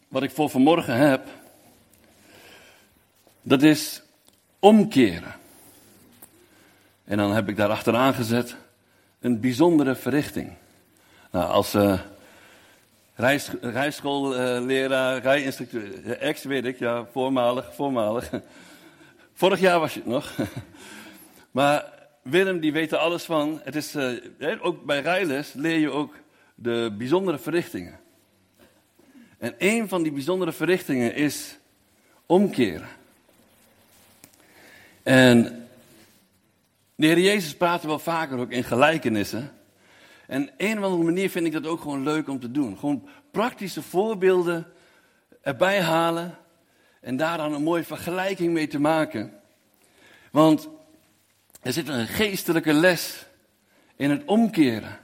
wat 0.07 0.23
ik 0.23 0.31
voor 0.31 0.49
vanmorgen 0.49 0.97
heb, 0.97 1.27
dat 3.41 3.61
is 3.61 4.01
omkeren. 4.59 5.35
En 7.03 7.17
dan 7.17 7.31
heb 7.31 7.49
ik 7.49 7.55
daar 7.55 7.69
achteraan 7.69 8.13
gezet 8.13 8.55
een 9.19 9.39
bijzondere 9.39 9.95
verrichting. 9.95 10.53
Nou, 11.31 11.51
als 11.51 11.75
uh, 11.75 11.99
rijschoolleraar, 13.61 15.21
rijinstructeur, 15.21 16.17
ex 16.19 16.43
weet 16.43 16.65
ik, 16.65 16.79
ja, 16.79 17.05
voormalig, 17.11 17.75
voormalig. 17.75 18.29
Vorig 19.33 19.59
jaar 19.59 19.79
was 19.79 19.93
je 19.93 19.99
het 19.99 20.09
nog. 20.09 20.35
maar 21.51 21.93
Willem, 22.21 22.59
die 22.59 22.71
weet 22.71 22.91
er 22.91 22.97
alles 22.97 23.23
van. 23.23 23.61
Het 23.63 23.75
is, 23.75 23.95
uh, 23.95 24.19
ook 24.61 24.85
bij 24.85 25.01
rijles 25.01 25.53
leer 25.53 25.77
je 25.77 25.91
ook 25.91 26.15
de 26.55 26.93
bijzondere 26.97 27.37
verrichtingen. 27.37 27.99
En 29.37 29.55
een 29.57 29.87
van 29.87 30.03
die 30.03 30.11
bijzondere 30.11 30.51
verrichtingen 30.51 31.15
is 31.15 31.57
omkeren. 32.25 32.87
En, 35.03 35.67
De 36.95 37.05
Heer 37.05 37.19
Jezus 37.19 37.55
praatte 37.55 37.87
wel 37.87 37.99
vaker 37.99 38.37
ook 38.37 38.51
in 38.51 38.63
gelijkenissen. 38.63 39.56
En 40.27 40.49
een 40.57 40.77
of 40.77 40.83
andere 40.83 41.03
manier 41.03 41.29
vind 41.29 41.45
ik 41.45 41.51
dat 41.51 41.65
ook 41.65 41.81
gewoon 41.81 42.03
leuk 42.03 42.29
om 42.29 42.39
te 42.39 42.51
doen. 42.51 42.77
Gewoon 42.77 43.07
praktische 43.31 43.81
voorbeelden 43.81 44.67
erbij 45.41 45.81
halen 45.81 46.37
en 47.01 47.17
daar 47.17 47.37
dan 47.37 47.53
een 47.53 47.63
mooie 47.63 47.83
vergelijking 47.83 48.53
mee 48.53 48.67
te 48.67 48.79
maken. 48.79 49.33
Want 50.31 50.69
er 51.61 51.73
zit 51.73 51.87
een 51.87 52.07
geestelijke 52.07 52.73
les 52.73 53.25
in 53.95 54.09
het 54.09 54.25
omkeren. 54.25 54.99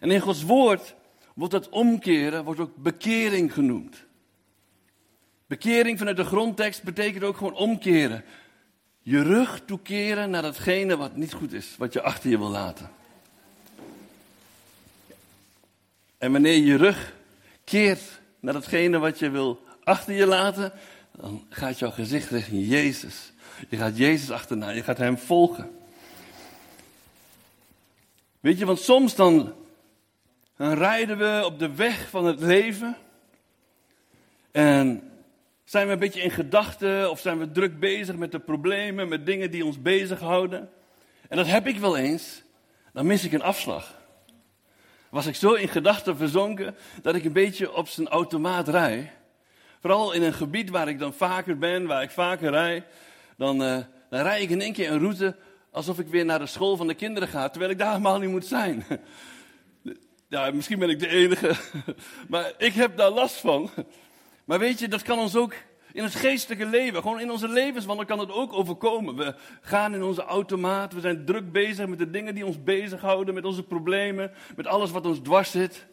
En 0.00 0.10
in 0.10 0.20
Gods 0.20 0.42
woord 0.42 0.94
wordt 1.34 1.52
dat 1.52 1.68
omkeren 1.68 2.44
wordt 2.44 2.60
ook 2.60 2.76
bekering 2.76 3.52
genoemd. 3.52 4.04
Bekering 5.46 5.98
vanuit 5.98 6.16
de 6.16 6.24
grondtekst 6.24 6.82
betekent 6.82 7.24
ook 7.24 7.36
gewoon 7.36 7.54
omkeren. 7.54 8.24
Je 9.02 9.22
rug 9.22 9.60
toekeren 9.64 10.30
naar 10.30 10.42
datgene 10.42 10.96
wat 10.96 11.16
niet 11.16 11.32
goed 11.32 11.52
is, 11.52 11.74
wat 11.78 11.92
je 11.92 12.02
achter 12.02 12.30
je 12.30 12.38
wil 12.38 12.48
laten. 12.48 12.90
En 16.18 16.32
wanneer 16.32 16.56
je 16.56 16.76
rug 16.76 17.12
keert 17.64 18.02
naar 18.40 18.52
datgene 18.52 18.98
wat 18.98 19.18
je 19.18 19.30
wil 19.30 19.64
achter 19.84 20.14
je 20.14 20.26
laten, 20.26 20.72
dan 21.16 21.46
gaat 21.48 21.78
jouw 21.78 21.90
gezicht 21.90 22.30
richting 22.30 22.66
Jezus. 22.68 23.32
Je 23.68 23.76
gaat 23.76 23.96
Jezus 23.96 24.30
achterna, 24.30 24.70
je 24.70 24.82
gaat 24.82 24.98
Hem 24.98 25.18
volgen. 25.18 25.70
Weet 28.40 28.58
je, 28.58 28.66
want 28.66 28.80
soms 28.80 29.14
dan, 29.14 29.54
dan 30.56 30.72
rijden 30.72 31.18
we 31.18 31.42
op 31.44 31.58
de 31.58 31.74
weg 31.74 32.08
van 32.08 32.24
het 32.24 32.40
leven 32.40 32.96
en 34.50 35.10
zijn 35.64 35.86
we 35.86 35.92
een 35.92 35.98
beetje 35.98 36.22
in 36.22 36.30
gedachten 36.30 37.10
of 37.10 37.20
zijn 37.20 37.38
we 37.38 37.50
druk 37.50 37.78
bezig 37.78 38.16
met 38.16 38.32
de 38.32 38.38
problemen, 38.38 39.08
met 39.08 39.26
dingen 39.26 39.50
die 39.50 39.64
ons 39.64 39.82
bezighouden. 39.82 40.70
En 41.28 41.36
dat 41.36 41.46
heb 41.46 41.66
ik 41.66 41.78
wel 41.78 41.96
eens. 41.96 42.42
Dan 42.92 43.06
mis 43.06 43.24
ik 43.24 43.32
een 43.32 43.42
afslag. 43.42 43.95
Was 45.10 45.26
ik 45.26 45.34
zo 45.34 45.52
in 45.52 45.68
gedachten 45.68 46.16
verzonken 46.16 46.76
dat 47.02 47.14
ik 47.14 47.24
een 47.24 47.32
beetje 47.32 47.74
op 47.74 47.88
zijn 47.88 48.08
automaat 48.08 48.68
rij. 48.68 49.12
Vooral 49.80 50.12
in 50.12 50.22
een 50.22 50.32
gebied 50.32 50.70
waar 50.70 50.88
ik 50.88 50.98
dan 50.98 51.12
vaker 51.12 51.58
ben, 51.58 51.86
waar 51.86 52.02
ik 52.02 52.10
vaker 52.10 52.50
rij. 52.50 52.84
Dan, 53.36 53.62
uh, 53.62 53.78
dan 54.10 54.22
rij 54.22 54.42
ik 54.42 54.50
in 54.50 54.60
één 54.60 54.72
keer 54.72 54.90
een 54.90 54.98
route 54.98 55.36
alsof 55.70 55.98
ik 55.98 56.08
weer 56.08 56.24
naar 56.24 56.38
de 56.38 56.46
school 56.46 56.76
van 56.76 56.86
de 56.86 56.94
kinderen 56.94 57.28
ga, 57.28 57.48
terwijl 57.48 57.70
ik 57.70 57.78
daar 57.78 57.90
helemaal 57.90 58.18
niet 58.18 58.30
moet 58.30 58.46
zijn. 58.46 58.84
Ja, 60.28 60.50
misschien 60.50 60.78
ben 60.78 60.90
ik 60.90 60.98
de 60.98 61.08
enige, 61.08 61.54
maar 62.28 62.52
ik 62.58 62.72
heb 62.72 62.96
daar 62.96 63.10
last 63.10 63.36
van. 63.36 63.70
Maar 64.44 64.58
weet 64.58 64.78
je, 64.78 64.88
dat 64.88 65.02
kan 65.02 65.18
ons 65.18 65.36
ook 65.36 65.54
in 65.96 66.02
het 66.02 66.14
geestelijke 66.14 66.66
leven, 66.66 67.02
gewoon 67.02 67.20
in 67.20 67.30
onze 67.30 67.48
levenswandel 67.48 68.04
kan 68.04 68.18
het 68.18 68.32
ook 68.32 68.52
overkomen. 68.52 69.16
We 69.16 69.34
gaan 69.60 69.94
in 69.94 70.02
onze 70.02 70.22
automaat, 70.22 70.92
we 70.92 71.00
zijn 71.00 71.24
druk 71.24 71.52
bezig 71.52 71.86
met 71.86 71.98
de 71.98 72.10
dingen 72.10 72.34
die 72.34 72.46
ons 72.46 72.62
bezighouden, 72.62 73.34
met 73.34 73.44
onze 73.44 73.62
problemen, 73.62 74.32
met 74.56 74.66
alles 74.66 74.90
wat 74.90 75.06
ons 75.06 75.18
dwars 75.18 75.50
zit. 75.50 75.86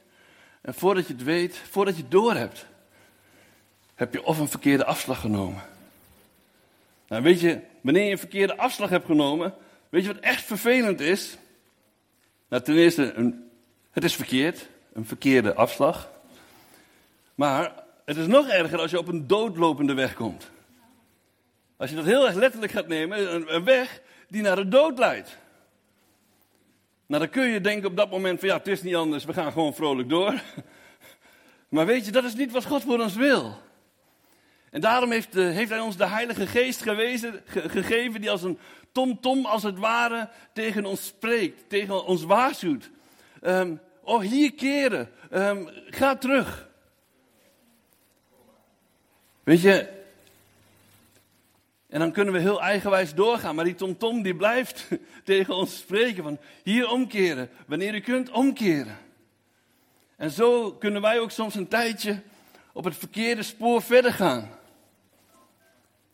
En 0.61 0.73
voordat 0.73 1.07
je 1.07 1.13
het 1.13 1.23
weet, 1.23 1.57
voordat 1.57 1.95
je 1.95 2.01
het 2.01 2.11
door 2.11 2.33
hebt, 2.33 2.65
heb 3.95 4.13
je 4.13 4.23
of 4.23 4.39
een 4.39 4.47
verkeerde 4.47 4.85
afslag 4.85 5.19
genomen. 5.19 5.61
Nou, 7.07 7.23
weet 7.23 7.39
je, 7.39 7.59
wanneer 7.81 8.03
je 8.03 8.11
een 8.11 8.17
verkeerde 8.17 8.57
afslag 8.57 8.89
hebt 8.89 9.05
genomen, 9.05 9.53
weet 9.89 10.05
je 10.05 10.13
wat 10.13 10.23
echt 10.23 10.43
vervelend 10.43 10.99
is? 10.99 11.37
Nou, 12.47 12.63
ten 12.63 12.75
eerste, 12.75 13.13
een, 13.13 13.49
het 13.91 14.03
is 14.03 14.15
verkeerd, 14.15 14.67
een 14.93 15.05
verkeerde 15.05 15.53
afslag. 15.53 16.09
Maar 17.35 17.82
het 18.05 18.17
is 18.17 18.27
nog 18.27 18.47
erger 18.47 18.79
als 18.79 18.91
je 18.91 18.97
op 18.97 19.07
een 19.07 19.27
doodlopende 19.27 19.93
weg 19.93 20.13
komt. 20.13 20.51
Als 21.77 21.89
je 21.89 21.95
dat 21.95 22.05
heel 22.05 22.25
erg 22.25 22.35
letterlijk 22.35 22.71
gaat 22.71 22.87
nemen, 22.87 23.53
een, 23.53 23.63
weg 23.63 24.01
die 24.27 24.41
naar 24.41 24.55
de 24.55 24.67
dood 24.67 24.99
leidt. 24.99 25.37
Nou, 27.05 27.21
dan 27.21 27.31
kun 27.31 27.43
je 27.43 27.61
denken 27.61 27.89
op 27.89 27.97
dat 27.97 28.11
moment 28.11 28.39
van 28.39 28.47
ja, 28.47 28.57
het 28.57 28.67
is 28.67 28.81
niet 28.81 28.95
anders, 28.95 29.25
we 29.25 29.33
gaan 29.33 29.51
gewoon 29.51 29.73
vrolijk 29.73 30.09
door. 30.09 30.33
Maar 31.69 31.85
weet 31.85 32.05
je, 32.05 32.11
dat 32.11 32.23
is 32.23 32.35
niet 32.35 32.51
wat 32.51 32.65
God 32.65 32.83
voor 32.83 32.99
ons 32.99 33.15
wil. 33.15 33.57
En 34.69 34.81
daarom 34.81 35.11
heeft, 35.11 35.33
heeft 35.33 35.69
Hij 35.69 35.79
ons 35.79 35.97
de 35.97 36.07
Heilige 36.07 36.47
Geest 36.47 36.81
gewezen, 36.81 37.41
gegeven, 37.45 38.21
die 38.21 38.31
als 38.31 38.43
een 38.43 38.59
tom-tom 38.91 39.45
als 39.45 39.63
het 39.63 39.77
ware 39.77 40.29
tegen 40.53 40.85
ons 40.85 41.05
spreekt, 41.05 41.69
tegen 41.69 42.05
ons 42.05 42.23
waarschuwt. 42.23 42.89
Um, 43.41 43.79
oh, 44.03 44.21
hier 44.21 44.53
keren, 44.53 45.09
um, 45.31 45.69
ga 45.89 46.15
terug. 46.15 46.69
Weet 49.43 49.61
je, 49.61 50.01
en 51.93 51.99
dan 51.99 52.11
kunnen 52.11 52.33
we 52.33 52.39
heel 52.39 52.61
eigenwijs 52.61 53.13
doorgaan, 53.13 53.55
maar 53.55 53.65
die 53.65 53.75
tomtom 53.75 54.21
die 54.21 54.35
blijft 54.35 54.87
tegen 55.23 55.55
ons 55.55 55.77
spreken 55.77 56.23
van 56.23 56.39
hier 56.63 56.89
omkeren, 56.89 57.49
wanneer 57.65 57.95
u 57.95 57.99
kunt 57.99 58.31
omkeren. 58.31 58.97
En 60.15 60.31
zo 60.31 60.71
kunnen 60.71 61.01
wij 61.01 61.19
ook 61.19 61.31
soms 61.31 61.55
een 61.55 61.67
tijdje 61.67 62.21
op 62.71 62.83
het 62.83 62.95
verkeerde 62.95 63.43
spoor 63.43 63.81
verder 63.81 64.13
gaan. 64.13 64.49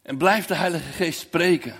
En 0.01 0.17
blijft 0.17 0.47
de 0.47 0.55
Heilige 0.55 0.91
Geest 0.91 1.19
spreken. 1.19 1.75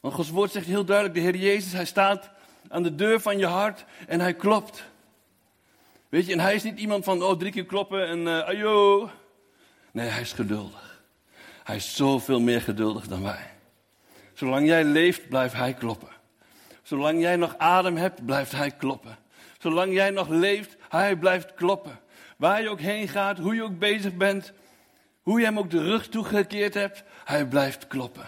Want 0.00 0.14
Gods 0.14 0.30
woord 0.30 0.52
zegt 0.52 0.66
heel 0.66 0.84
duidelijk, 0.84 1.16
de 1.16 1.22
Heer 1.22 1.36
Jezus, 1.36 1.72
hij 1.72 1.84
staat 1.84 2.30
aan 2.68 2.82
de 2.82 2.94
deur 2.94 3.20
van 3.20 3.38
je 3.38 3.46
hart 3.46 3.84
en 4.06 4.20
hij 4.20 4.34
klopt. 4.34 4.84
Weet 6.08 6.26
je, 6.26 6.32
en 6.32 6.40
hij 6.40 6.54
is 6.54 6.62
niet 6.62 6.78
iemand 6.78 7.04
van, 7.04 7.22
oh, 7.22 7.38
drie 7.38 7.52
keer 7.52 7.66
kloppen 7.66 8.06
en 8.06 8.18
uh, 8.18 8.38
ayo. 8.38 9.10
Nee, 9.90 10.08
hij 10.08 10.20
is 10.20 10.32
geduldig. 10.32 11.02
Hij 11.64 11.76
is 11.76 11.96
zoveel 11.96 12.40
meer 12.40 12.60
geduldig 12.60 13.06
dan 13.06 13.22
wij. 13.22 13.50
Zolang 14.34 14.66
jij 14.66 14.84
leeft, 14.84 15.28
blijft 15.28 15.54
hij 15.54 15.74
kloppen. 15.74 16.08
Zolang 16.82 17.20
jij 17.20 17.36
nog 17.36 17.54
adem 17.58 17.96
hebt, 17.96 18.26
blijft 18.26 18.52
hij 18.52 18.70
kloppen. 18.70 19.18
Zolang 19.58 19.92
jij 19.92 20.10
nog 20.10 20.28
leeft, 20.28 20.76
hij 20.88 21.16
blijft 21.16 21.54
kloppen. 21.54 22.00
Waar 22.36 22.62
je 22.62 22.68
ook 22.68 22.80
heen 22.80 23.08
gaat, 23.08 23.38
hoe 23.38 23.54
je 23.54 23.62
ook 23.62 23.78
bezig 23.78 24.16
bent, 24.16 24.52
hoe 25.22 25.38
je 25.38 25.44
hem 25.44 25.58
ook 25.58 25.70
de 25.70 25.82
rug 25.82 26.08
toegekeerd 26.08 26.74
hebt, 26.74 27.02
hij 27.24 27.46
blijft 27.46 27.86
kloppen. 27.86 28.26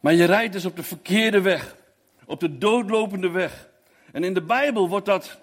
Maar 0.00 0.14
je 0.14 0.24
rijdt 0.24 0.52
dus 0.52 0.64
op 0.64 0.76
de 0.76 0.82
verkeerde 0.82 1.40
weg, 1.40 1.76
op 2.24 2.40
de 2.40 2.58
doodlopende 2.58 3.30
weg. 3.30 3.68
En 4.12 4.24
in 4.24 4.34
de 4.34 4.42
Bijbel 4.42 4.88
wordt 4.88 5.06
dat 5.06 5.38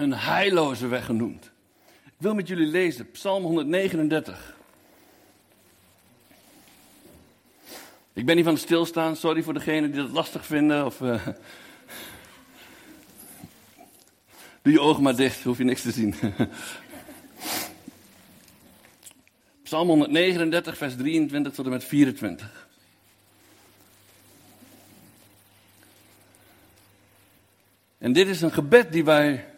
een 0.00 0.14
heilloze 0.14 0.86
weg 0.86 1.04
genoemd. 1.04 1.50
Ik 2.04 2.12
wil 2.16 2.34
met 2.34 2.48
jullie 2.48 2.66
lezen, 2.66 3.10
Psalm 3.10 3.42
139. 3.42 4.56
Ik 8.12 8.26
ben 8.26 8.36
niet 8.36 8.44
van 8.44 8.54
het 8.54 8.62
stilstaan, 8.62 9.16
sorry 9.16 9.42
voor 9.42 9.54
degenen 9.54 9.92
die 9.92 10.00
dat 10.00 10.10
lastig 10.10 10.46
vinden. 10.46 10.86
Of, 10.86 11.00
uh... 11.00 11.26
Doe 14.62 14.72
je 14.72 14.80
ogen 14.80 15.02
maar 15.02 15.16
dicht, 15.16 15.42
hoef 15.42 15.58
je 15.58 15.64
niks 15.64 15.82
te 15.82 15.90
zien. 15.90 16.14
Psalm 19.62 19.88
139, 19.88 20.76
vers 20.76 20.96
23 20.96 21.52
tot 21.52 21.64
en 21.64 21.70
met 21.70 21.84
24. 21.84 22.68
En 27.98 28.12
dit 28.12 28.28
is 28.28 28.40
een 28.40 28.52
gebed 28.52 28.92
die 28.92 29.04
wij 29.04 29.49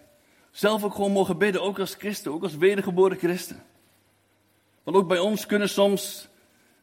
zelf 0.52 0.84
ook 0.84 0.94
gewoon 0.94 1.12
mogen 1.12 1.38
bidden, 1.38 1.62
ook 1.62 1.78
als 1.78 1.94
christen, 1.94 2.32
ook 2.32 2.42
als 2.42 2.56
wedergeboren 2.56 3.18
christen. 3.18 3.62
Want 4.82 4.96
ook 4.96 5.08
bij 5.08 5.18
ons 5.18 5.46
kunnen 5.46 5.68
soms 5.68 6.28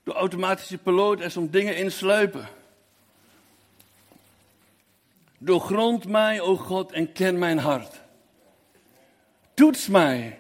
de 0.04 0.14
automatische 0.14 0.78
piloot 0.78 1.20
er 1.20 1.32
soms 1.32 1.52
dingen 1.52 1.78
insluipen. 1.78 2.48
Doorgrond 5.38 6.08
mij, 6.08 6.42
o 6.42 6.56
God, 6.56 6.92
en 6.92 7.12
ken 7.12 7.40
mijn 7.40 7.58
hart. 7.58 8.02
Toets 9.54 9.88
mij 9.88 10.40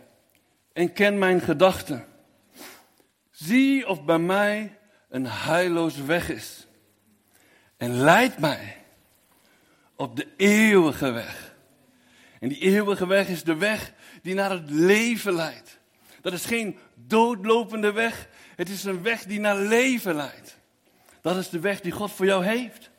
en 0.73 0.93
ken 0.93 1.17
mijn 1.17 1.41
gedachten. 1.41 2.05
Zie 3.31 3.87
of 3.87 4.03
bij 4.03 4.19
mij 4.19 4.77
een 5.09 5.25
heilloze 5.25 6.05
weg 6.05 6.29
is. 6.29 6.67
En 7.77 7.91
leid 7.91 8.39
mij 8.39 8.77
op 9.95 10.15
de 10.15 10.27
eeuwige 10.37 11.11
weg. 11.11 11.48
En 12.39 12.49
die 12.49 12.59
eeuwige 12.59 13.07
weg 13.07 13.27
is 13.27 13.43
de 13.43 13.55
weg 13.55 13.93
die 14.21 14.33
naar 14.33 14.51
het 14.51 14.69
leven 14.69 15.33
leidt. 15.33 15.79
Dat 16.21 16.33
is 16.33 16.45
geen 16.45 16.77
doodlopende 16.95 17.91
weg. 17.91 18.27
Het 18.55 18.69
is 18.69 18.83
een 18.83 19.03
weg 19.03 19.23
die 19.23 19.39
naar 19.39 19.57
leven 19.57 20.15
leidt. 20.15 20.57
Dat 21.21 21.37
is 21.37 21.49
de 21.49 21.59
weg 21.59 21.81
die 21.81 21.91
God 21.91 22.11
voor 22.11 22.25
jou 22.25 22.45
heeft. 22.45 22.89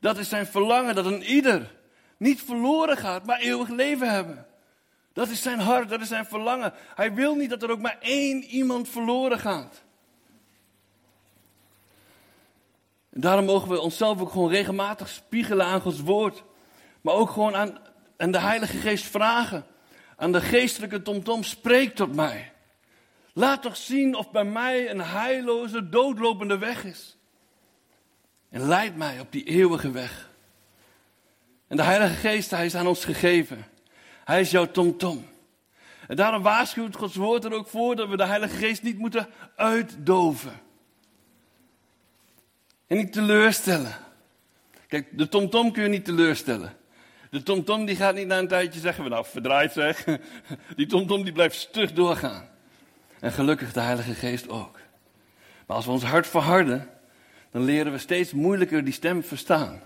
Dat 0.00 0.18
is 0.18 0.28
zijn 0.28 0.46
verlangen 0.46 0.94
dat 0.94 1.06
een 1.06 1.22
ieder 1.22 1.74
niet 2.16 2.42
verloren 2.42 2.96
gaat, 2.96 3.26
maar 3.26 3.38
eeuwig 3.38 3.68
leven 3.68 4.10
hebben. 4.10 4.46
Dat 5.12 5.28
is 5.28 5.42
zijn 5.42 5.58
hart, 5.58 5.88
dat 5.88 6.00
is 6.00 6.08
zijn 6.08 6.26
verlangen. 6.26 6.72
Hij 6.94 7.14
wil 7.14 7.34
niet 7.34 7.50
dat 7.50 7.62
er 7.62 7.70
ook 7.70 7.80
maar 7.80 7.98
één 8.00 8.44
iemand 8.44 8.88
verloren 8.88 9.38
gaat. 9.38 9.82
En 13.10 13.20
daarom 13.20 13.44
mogen 13.44 13.68
we 13.68 13.80
onszelf 13.80 14.20
ook 14.20 14.30
gewoon 14.30 14.50
regelmatig 14.50 15.08
spiegelen 15.08 15.66
aan 15.66 15.80
Gods 15.80 16.00
woord. 16.00 16.42
Maar 17.00 17.14
ook 17.14 17.30
gewoon 17.30 17.56
aan, 17.56 17.78
aan 18.16 18.30
de 18.30 18.40
Heilige 18.40 18.76
Geest 18.76 19.04
vragen. 19.04 19.66
Aan 20.16 20.32
de 20.32 20.40
geestelijke 20.40 21.02
tomtom, 21.02 21.42
spreek 21.42 21.94
tot 21.94 22.14
mij. 22.14 22.52
Laat 23.32 23.62
toch 23.62 23.76
zien 23.76 24.14
of 24.14 24.30
bij 24.30 24.44
mij 24.44 24.90
een 24.90 25.00
heilloze, 25.00 25.88
doodlopende 25.88 26.58
weg 26.58 26.84
is. 26.84 27.16
En 28.50 28.60
leid 28.60 28.96
mij 28.96 29.20
op 29.20 29.32
die 29.32 29.44
eeuwige 29.44 29.90
weg. 29.90 30.30
En 31.66 31.76
de 31.76 31.82
Heilige 31.82 32.14
Geest, 32.14 32.50
Hij 32.50 32.66
is 32.66 32.74
aan 32.74 32.86
ons 32.86 33.04
gegeven. 33.04 33.66
Hij 34.24 34.40
is 34.40 34.50
jouw 34.50 34.70
tomtom. 34.70 35.26
En 36.08 36.16
daarom 36.16 36.42
waarschuwt 36.42 36.96
Gods 36.96 37.14
woord 37.14 37.44
er 37.44 37.52
ook 37.52 37.68
voor 37.68 37.96
dat 37.96 38.08
we 38.08 38.16
de 38.16 38.26
Heilige 38.26 38.56
Geest 38.56 38.82
niet 38.82 38.98
moeten 38.98 39.28
uitdoven. 39.56 40.60
En 42.86 42.96
niet 42.96 43.12
teleurstellen. 43.12 43.94
Kijk, 44.86 45.18
de 45.18 45.28
tomtom 45.28 45.72
kun 45.72 45.82
je 45.82 45.88
niet 45.88 46.04
teleurstellen. 46.04 46.76
De 47.30 47.42
tomtom 47.42 47.84
die 47.84 47.96
gaat 47.96 48.14
niet 48.14 48.26
na 48.26 48.38
een 48.38 48.48
tijdje 48.48 48.80
zeggen, 48.80 49.10
nou 49.10 49.24
verdraaid 49.26 49.72
zeg. 49.72 50.04
Die 50.76 50.86
tomtom 50.86 51.24
die 51.24 51.32
blijft 51.32 51.56
stug 51.56 51.92
doorgaan. 51.92 52.48
En 53.20 53.32
gelukkig 53.32 53.72
de 53.72 53.80
Heilige 53.80 54.14
Geest 54.14 54.48
ook. 54.48 54.78
Maar 55.66 55.76
als 55.76 55.84
we 55.84 55.90
ons 55.90 56.02
hart 56.02 56.26
verharden, 56.26 56.88
dan 57.50 57.62
leren 57.62 57.92
we 57.92 57.98
steeds 57.98 58.32
moeilijker 58.32 58.84
die 58.84 58.92
stem 58.92 59.22
verstaan. 59.22 59.80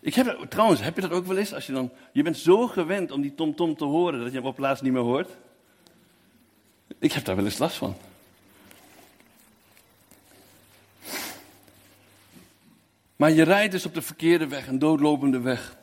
Ik 0.00 0.14
heb, 0.14 0.46
trouwens, 0.48 0.80
heb 0.80 0.94
je 0.94 1.00
dat 1.00 1.10
ook 1.10 1.26
wel 1.26 1.36
eens? 1.36 1.54
Als 1.54 1.66
je, 1.66 1.72
dan, 1.72 1.90
je 2.12 2.22
bent 2.22 2.36
zo 2.36 2.66
gewend 2.66 3.10
om 3.10 3.20
die 3.20 3.34
tomtom 3.34 3.76
te 3.76 3.84
horen 3.84 4.20
dat 4.20 4.32
je 4.32 4.38
hem 4.38 4.46
op 4.46 4.54
plaats 4.54 4.80
niet 4.80 4.92
meer 4.92 5.02
hoort. 5.02 5.30
Ik 6.98 7.12
heb 7.12 7.24
daar 7.24 7.36
wel 7.36 7.44
eens 7.44 7.58
last 7.58 7.76
van. 7.76 7.96
Maar 13.16 13.30
je 13.30 13.42
rijdt 13.42 13.72
dus 13.72 13.86
op 13.86 13.94
de 13.94 14.02
verkeerde 14.02 14.46
weg, 14.46 14.66
een 14.66 14.78
doodlopende 14.78 15.40
weg. 15.40 15.76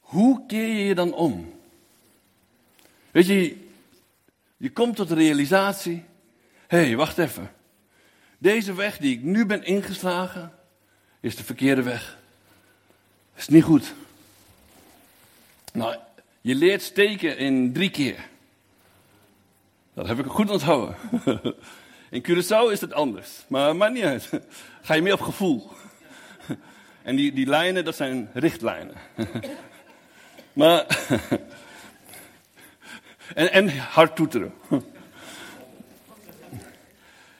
Hoe 0.00 0.46
keer 0.46 0.66
je 0.66 0.84
je 0.84 0.94
dan 0.94 1.14
om? 1.14 1.54
Weet 3.10 3.26
je, 3.26 3.56
je 4.56 4.70
komt 4.70 4.96
tot 4.96 5.08
de 5.08 5.14
realisatie: 5.14 6.04
hé, 6.66 6.78
hey, 6.78 6.96
wacht 6.96 7.18
even. 7.18 7.50
Deze 8.38 8.74
weg 8.74 8.98
die 8.98 9.16
ik 9.16 9.22
nu 9.22 9.46
ben 9.46 9.64
ingeslagen, 9.64 10.52
is 11.20 11.36
de 11.36 11.44
verkeerde 11.44 11.82
weg. 11.82 12.18
Is 13.36 13.48
niet 13.48 13.64
goed. 13.64 13.94
Nou, 15.72 15.96
je 16.40 16.54
leert 16.54 16.82
steken 16.82 17.38
in 17.38 17.72
drie 17.72 17.90
keer. 17.90 18.28
Dat 19.94 20.06
heb 20.06 20.18
ik 20.18 20.26
goed 20.26 20.50
onthouden. 20.50 20.96
In 22.10 22.22
Curaçao 22.22 22.70
is 22.70 22.80
het 22.80 22.92
anders, 22.92 23.44
maar 23.48 23.76
maakt 23.76 23.92
niet 23.92 24.04
uit. 24.04 24.30
Ga 24.82 24.94
je 24.94 25.02
meer 25.02 25.12
op 25.12 25.20
gevoel. 25.20 25.70
En 27.02 27.16
die, 27.16 27.32
die 27.32 27.46
lijnen, 27.46 27.84
dat 27.84 27.96
zijn 27.96 28.30
richtlijnen. 28.34 28.94
Maar. 30.52 30.86
En, 33.34 33.52
en 33.52 33.78
hard 33.78 34.16
toeteren. 34.16 34.52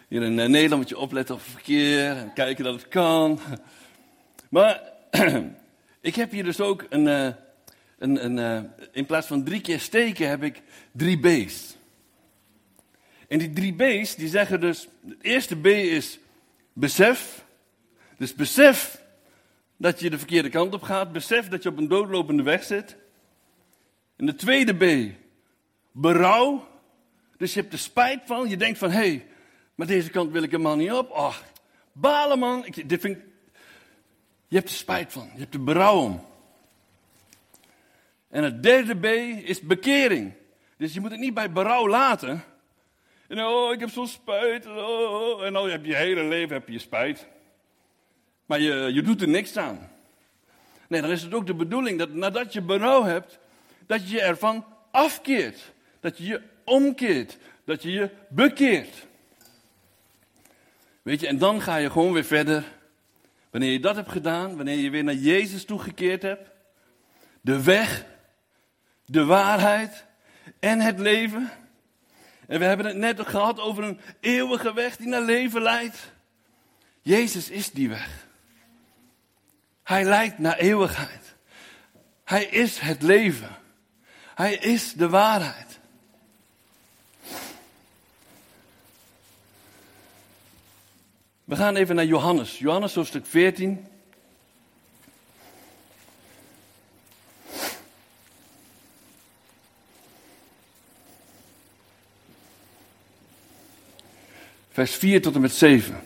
Hier 0.08 0.22
in 0.22 0.38
eh, 0.38 0.48
Nederland 0.48 0.82
moet 0.82 0.88
je 0.88 0.98
opletten 0.98 1.34
op 1.34 1.40
verkeer 1.40 2.10
en 2.10 2.32
kijken 2.32 2.64
dat 2.64 2.74
het 2.74 2.88
kan. 2.88 3.40
Maar 4.48 4.82
ik 6.00 6.14
heb 6.14 6.30
hier 6.30 6.44
dus 6.44 6.60
ook 6.60 6.86
een, 6.88 7.08
eh, 7.08 7.28
een, 7.98 8.24
een, 8.24 8.38
eh, 8.38 8.86
in 8.92 9.06
plaats 9.06 9.26
van 9.26 9.44
drie 9.44 9.60
keer 9.60 9.80
steken 9.80 10.28
heb 10.28 10.42
ik 10.42 10.62
drie 10.92 11.18
B's. 11.18 11.76
En 13.28 13.38
die 13.38 13.50
drie 13.50 13.74
B's, 13.74 14.14
die 14.14 14.28
zeggen 14.28 14.60
dus, 14.60 14.88
het 15.08 15.22
eerste 15.22 15.56
B 15.56 15.66
is 15.66 16.18
besef. 16.72 17.44
Dus 18.16 18.34
besef 18.34 19.02
dat 19.76 20.00
je 20.00 20.10
de 20.10 20.18
verkeerde 20.18 20.48
kant 20.48 20.74
op 20.74 20.82
gaat. 20.82 21.12
Besef 21.12 21.48
dat 21.48 21.62
je 21.62 21.68
op 21.68 21.78
een 21.78 21.88
doodlopende 21.88 22.42
weg 22.42 22.64
zit. 22.64 22.96
En 24.16 24.26
de 24.26 24.34
tweede 24.34 24.74
B, 24.74 25.14
berouw. 25.92 26.68
Dus 27.36 27.54
je 27.54 27.60
hebt 27.60 27.72
er 27.72 27.78
spijt 27.78 28.20
van. 28.24 28.48
Je 28.48 28.56
denkt 28.56 28.78
van, 28.78 28.90
hé, 28.90 28.96
hey, 28.96 29.26
maar 29.74 29.86
deze 29.86 30.10
kant 30.10 30.32
wil 30.32 30.42
ik 30.42 30.50
helemaal 30.50 30.76
niet 30.76 30.92
op. 30.92 31.10
Oh, 31.10 31.36
balen 31.92 32.38
man. 32.38 32.66
Ik, 32.66 32.88
dit 32.88 33.00
vind 33.00 33.18
je 34.48 34.56
hebt 34.56 34.68
er 34.68 34.76
spijt 34.76 35.12
van. 35.12 35.30
Je 35.34 35.40
hebt 35.40 35.54
er 35.54 35.64
berouw 35.64 36.00
om. 36.00 36.26
En 38.28 38.44
het 38.44 38.62
derde 38.62 38.94
B 38.94 39.04
is 39.44 39.60
bekering. 39.60 40.32
Dus 40.76 40.94
je 40.94 41.00
moet 41.00 41.10
het 41.10 41.20
niet 41.20 41.34
bij 41.34 41.52
berouw 41.52 41.88
laten. 41.88 42.44
En 43.28 43.44
oh, 43.44 43.72
ik 43.72 43.80
heb 43.80 43.90
zo'n 43.90 44.06
spijt. 44.06 44.66
Oh, 44.66 45.44
en 45.44 45.52
dan 45.52 45.70
heb 45.70 45.84
je 45.84 45.96
hele 45.96 46.24
leven 46.24 46.56
heb 46.56 46.68
je 46.68 46.78
spijt. 46.78 47.26
Maar 48.46 48.60
je, 48.60 48.90
je 48.92 49.02
doet 49.02 49.22
er 49.22 49.28
niks 49.28 49.56
aan. 49.56 49.90
Nee, 50.88 51.00
dan 51.00 51.10
is 51.10 51.22
het 51.22 51.34
ook 51.34 51.46
de 51.46 51.54
bedoeling 51.54 51.98
dat 51.98 52.12
nadat 52.12 52.52
je 52.52 52.62
berouw 52.62 53.02
hebt, 53.02 53.38
dat 53.86 54.08
je 54.08 54.14
je 54.14 54.22
ervan 54.22 54.64
afkeert. 54.90 55.72
Dat 56.00 56.18
je 56.18 56.24
je 56.24 56.42
omkeert. 56.64 57.38
Dat 57.64 57.82
je 57.82 57.92
je 57.92 58.10
bekeert. 58.28 59.06
Weet 61.02 61.20
je, 61.20 61.26
en 61.26 61.38
dan 61.38 61.60
ga 61.60 61.76
je 61.76 61.90
gewoon 61.90 62.12
weer 62.12 62.24
verder. 62.24 62.64
Wanneer 63.50 63.72
je 63.72 63.80
dat 63.80 63.96
hebt 63.96 64.10
gedaan, 64.10 64.56
wanneer 64.56 64.76
je 64.76 64.90
weer 64.90 65.04
naar 65.04 65.14
Jezus 65.14 65.64
toegekeerd 65.64 66.22
hebt. 66.22 66.50
De 67.40 67.62
weg, 67.62 68.04
de 69.04 69.24
waarheid 69.24 70.04
en 70.60 70.80
het 70.80 70.98
leven. 70.98 71.50
En 72.46 72.58
we 72.58 72.64
hebben 72.64 72.86
het 72.86 72.96
net 72.96 73.20
gehad 73.20 73.60
over 73.60 73.84
een 73.84 74.00
eeuwige 74.20 74.74
weg 74.74 74.96
die 74.96 75.06
naar 75.06 75.22
leven 75.22 75.62
leidt. 75.62 76.12
Jezus 77.02 77.50
is 77.50 77.70
die 77.70 77.88
weg. 77.88 78.26
Hij 79.82 80.04
leidt 80.04 80.38
naar 80.38 80.56
eeuwigheid. 80.56 81.34
Hij 82.24 82.44
is 82.44 82.78
het 82.78 83.02
leven. 83.02 83.56
Hij 84.34 84.54
is 84.54 84.92
de 84.92 85.08
waarheid. 85.08 85.78
We 91.44 91.56
gaan 91.56 91.76
even 91.76 91.94
naar 91.94 92.04
Johannes. 92.04 92.58
Johannes 92.58 92.94
hoofdstuk 92.94 93.26
14. 93.26 93.86
Vers 104.76 104.94
4 104.94 105.22
tot 105.22 105.34
en 105.34 105.40
met 105.40 105.52
7. 105.52 106.00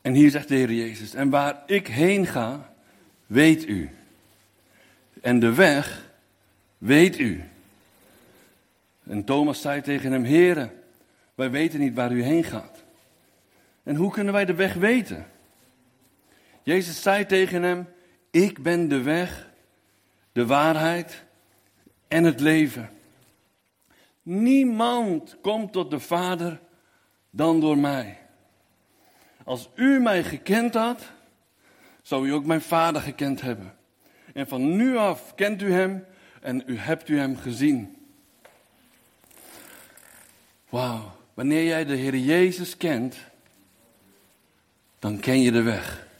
En 0.00 0.12
hier 0.12 0.30
zegt 0.30 0.48
de 0.48 0.54
Heer 0.54 0.72
Jezus, 0.72 1.14
en 1.14 1.30
waar 1.30 1.62
ik 1.66 1.86
heen 1.86 2.26
ga, 2.26 2.72
weet 3.26 3.68
u. 3.68 3.90
En 5.20 5.38
de 5.38 5.54
weg, 5.54 6.10
weet 6.78 7.18
u. 7.18 7.44
En 9.02 9.24
Thomas 9.24 9.60
zei 9.60 9.80
tegen 9.80 10.12
hem, 10.12 10.24
Heere, 10.24 10.70
wij 11.34 11.50
weten 11.50 11.80
niet 11.80 11.94
waar 11.94 12.12
u 12.12 12.22
heen 12.22 12.44
gaat. 12.44 12.82
En 13.82 13.96
hoe 13.96 14.12
kunnen 14.12 14.32
wij 14.32 14.44
de 14.44 14.54
weg 14.54 14.74
weten? 14.74 15.26
Jezus 16.62 17.02
zei 17.02 17.26
tegen 17.26 17.62
hem, 17.62 17.86
ik 18.32 18.62
ben 18.62 18.88
de 18.88 19.02
weg, 19.02 19.48
de 20.32 20.46
waarheid 20.46 21.24
en 22.08 22.24
het 22.24 22.40
leven. 22.40 22.90
Niemand 24.22 25.36
komt 25.40 25.72
tot 25.72 25.90
de 25.90 26.00
Vader 26.00 26.60
dan 27.30 27.60
door 27.60 27.78
mij. 27.78 28.18
Als 29.44 29.68
u 29.74 30.00
mij 30.00 30.24
gekend 30.24 30.74
had, 30.74 31.10
zou 32.02 32.28
u 32.28 32.32
ook 32.32 32.44
mijn 32.44 32.62
Vader 32.62 33.02
gekend 33.02 33.40
hebben. 33.40 33.76
En 34.34 34.48
van 34.48 34.76
nu 34.76 34.96
af 34.96 35.34
kent 35.34 35.62
u 35.62 35.72
hem 35.72 36.04
en 36.40 36.62
u 36.66 36.78
hebt 36.78 37.08
u 37.08 37.18
hem 37.18 37.36
gezien. 37.36 37.96
Wauw, 40.68 41.16
wanneer 41.34 41.64
jij 41.64 41.84
de 41.84 41.96
Heer 41.96 42.16
Jezus 42.16 42.76
kent, 42.76 43.16
dan 44.98 45.20
ken 45.20 45.40
je 45.40 45.52
de 45.52 45.62
weg. 45.62 46.10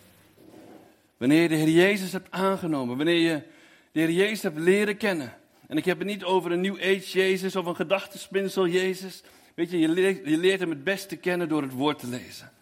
Wanneer 1.22 1.42
je 1.42 1.48
de 1.48 1.54
Heer 1.54 1.68
Jezus 1.68 2.12
hebt 2.12 2.30
aangenomen, 2.30 2.96
wanneer 2.96 3.18
je 3.18 3.42
de 3.92 4.00
Heer 4.00 4.10
Jezus 4.10 4.42
hebt 4.42 4.58
leren 4.58 4.96
kennen. 4.96 5.34
En 5.68 5.76
ik 5.76 5.84
heb 5.84 5.98
het 5.98 6.06
niet 6.06 6.24
over 6.24 6.52
een 6.52 6.60
New 6.60 6.76
Age 6.76 7.18
Jezus 7.18 7.56
of 7.56 7.66
een 7.66 7.76
gedachtespinsel 7.76 8.66
Jezus. 8.66 9.22
Weet 9.54 9.70
je, 9.70 9.78
je 9.78 9.88
leert, 9.88 10.26
je 10.28 10.36
leert 10.36 10.60
hem 10.60 10.70
het 10.70 10.84
beste 10.84 11.16
kennen 11.16 11.48
door 11.48 11.62
het 11.62 11.72
woord 11.72 11.98
te 11.98 12.06
lezen. 12.06 12.52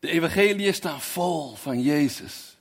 De 0.00 0.10
evangeliën 0.10 0.74
staan 0.74 1.00
vol 1.00 1.54
van 1.54 1.82
Jezus. 1.82 2.58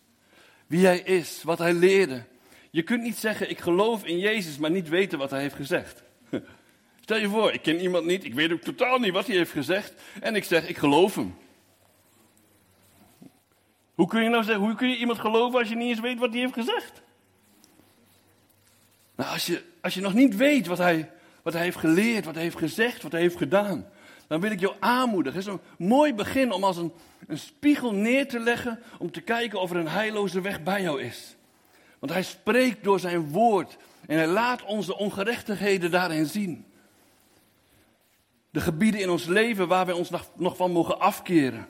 Wie 0.67 0.85
hij 0.85 0.99
is, 0.99 1.43
wat 1.43 1.57
hij 1.57 1.73
leerde. 1.73 2.23
Je 2.71 2.83
kunt 2.83 3.03
niet 3.03 3.17
zeggen, 3.17 3.49
ik 3.49 3.59
geloof 3.59 4.05
in 4.05 4.19
Jezus, 4.19 4.57
maar 4.57 4.71
niet 4.71 4.89
weten 4.89 5.17
wat 5.17 5.29
hij 5.29 5.41
heeft 5.41 5.55
gezegd. 5.55 6.03
Stel 7.03 7.17
je 7.17 7.29
voor, 7.29 7.53
ik 7.53 7.61
ken 7.61 7.81
iemand 7.81 8.05
niet, 8.05 8.23
ik 8.23 8.33
weet 8.33 8.51
ook 8.51 8.61
totaal 8.61 8.99
niet 8.99 9.13
wat 9.13 9.27
hij 9.27 9.35
heeft 9.35 9.51
gezegd. 9.51 9.93
En 10.21 10.35
ik 10.35 10.43
zeg, 10.43 10.67
ik 10.67 10.77
geloof 10.77 11.15
hem. 11.15 11.35
Hoe 13.99 14.07
kun 14.07 14.23
je 14.23 14.29
nou 14.29 14.43
zeggen, 14.43 14.63
hoe 14.63 14.75
kun 14.75 14.89
je 14.89 14.97
iemand 14.97 15.19
geloven 15.19 15.59
als 15.59 15.69
je 15.69 15.75
niet 15.75 15.89
eens 15.89 15.99
weet 15.99 16.19
wat 16.19 16.29
hij 16.29 16.39
heeft 16.39 16.53
gezegd? 16.53 17.01
Nou, 19.15 19.31
als 19.31 19.45
je, 19.45 19.63
als 19.81 19.93
je 19.93 20.01
nog 20.01 20.13
niet 20.13 20.35
weet 20.35 20.67
wat 20.67 20.77
hij, 20.77 21.11
wat 21.41 21.53
hij 21.53 21.61
heeft 21.61 21.77
geleerd, 21.77 22.25
wat 22.25 22.33
hij 22.33 22.43
heeft 22.43 22.57
gezegd, 22.57 23.01
wat 23.01 23.11
hij 23.11 23.21
heeft 23.21 23.37
gedaan, 23.37 23.87
dan 24.27 24.41
wil 24.41 24.51
ik 24.51 24.59
jou 24.59 24.75
aanmoedigen. 24.79 25.39
Het 25.39 25.47
is 25.47 25.53
een 25.53 25.87
mooi 25.87 26.13
begin 26.13 26.51
om 26.51 26.63
als 26.63 26.77
een, 26.77 26.91
een 27.27 27.37
spiegel 27.37 27.93
neer 27.93 28.27
te 28.27 28.39
leggen 28.39 28.79
om 28.99 29.11
te 29.11 29.21
kijken 29.21 29.61
of 29.61 29.71
er 29.71 29.77
een 29.77 29.87
heilloze 29.87 30.41
weg 30.41 30.63
bij 30.63 30.81
jou 30.81 31.01
is. 31.01 31.35
Want 31.99 32.11
hij 32.11 32.23
spreekt 32.23 32.83
door 32.83 32.99
zijn 32.99 33.29
woord 33.29 33.77
en 34.07 34.17
hij 34.17 34.27
laat 34.27 34.63
onze 34.63 34.97
ongerechtigheden 34.97 35.91
daarin 35.91 36.25
zien. 36.25 36.65
De 38.49 38.61
gebieden 38.61 39.01
in 39.01 39.09
ons 39.09 39.25
leven 39.25 39.67
waar 39.67 39.85
wij 39.85 39.95
ons 39.95 40.09
nog 40.35 40.55
van 40.55 40.71
mogen 40.71 40.99
afkeren. 40.99 41.67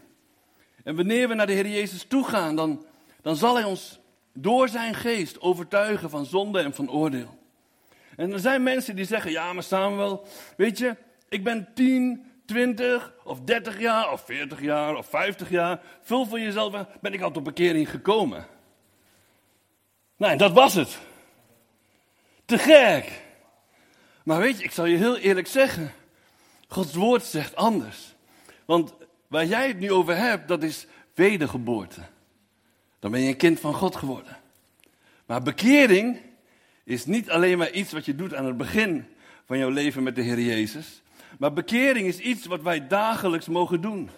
En 0.84 0.96
wanneer 0.96 1.28
we 1.28 1.34
naar 1.34 1.48
de 1.48 1.54
Heer 1.54 1.68
Jezus 1.68 2.04
toe 2.04 2.28
gaan, 2.28 2.56
dan, 2.56 2.86
dan 3.22 3.36
zal 3.36 3.56
Hij 3.56 3.64
ons 3.64 4.00
door 4.34 4.70
zijn 4.70 4.94
geest 4.94 5.42
overtuigen 5.42 6.10
van 6.10 6.26
zonde 6.26 6.60
en 6.60 6.74
van 6.74 6.92
oordeel. 6.92 7.38
En 8.16 8.32
er 8.32 8.40
zijn 8.40 8.64
mensen 8.64 8.96
die 8.96 9.06
zeggen, 9.06 9.32
ja 9.32 9.54
maar 9.54 9.64
Samuel, 9.64 10.28
weet 10.58 10.78
je, 10.78 10.96
ik 11.30 11.44
ben 11.44 11.68
10, 11.74 12.32
20 12.46 13.14
of 13.24 13.42
30 13.42 13.80
jaar 13.80 14.12
of 14.12 14.22
40 14.26 14.62
jaar 14.62 14.96
of 14.96 15.10
50 15.10 15.50
jaar. 15.50 15.82
Vul 16.02 16.26
voor 16.26 16.40
jezelf, 16.40 16.86
ben 17.02 17.14
ik 17.14 17.22
al 17.22 17.32
tot 17.32 17.44
bekering 17.44 17.90
gekomen. 17.90 18.48
Nee, 20.18 20.38
dat 20.38 20.52
was 20.52 20.74
het. 20.74 21.00
Te 22.46 22.58
gek. 22.58 23.22
Maar 24.24 24.40
weet 24.40 24.58
je, 24.58 24.64
ik 24.64 24.72
zal 24.72 24.86
je 24.86 24.98
heel 24.98 25.18
eerlijk 25.18 25.48
zeggen. 25.48 25.92
Gods 26.68 26.94
woord 26.94 27.24
zegt 27.24 27.56
anders. 27.56 28.16
Want 28.66 28.94
waar 29.30 29.46
jij 29.46 29.68
het 29.68 29.80
nu 29.80 29.92
over 29.92 30.18
hebt, 30.18 30.48
dat 30.48 30.64
is 30.64 30.88
wedergeboorte. 31.14 32.02
Dan 33.00 33.12
ben 33.12 33.22
je 33.22 33.28
een 33.28 33.38
kind 33.38 33.60
van 33.60 33.74
God 33.74 33.96
geworden. 33.96 34.38
Maar 35.26 35.42
bekering 35.42 36.20
is 36.84 37.06
niet 37.06 37.30
alleen 37.30 37.58
maar 37.58 37.72
iets 37.72 37.92
wat 37.92 38.06
je 38.06 38.16
doet 38.16 38.34
aan 38.34 38.46
het 38.46 38.58
begin 38.58 39.06
van 39.46 39.58
jouw 39.58 39.70
leven 39.70 40.04
met 40.04 40.16
de 40.16 40.22
Heer 40.22 40.40
Jezus. 40.40 41.02
Maar 41.40 41.54
bekering 41.54 42.08
is 42.08 42.20
iets 42.20 42.46
wat 42.46 42.62
wij 42.62 42.88
dagelijks 42.88 43.48
mogen 43.48 43.82
doen. 43.82 44.10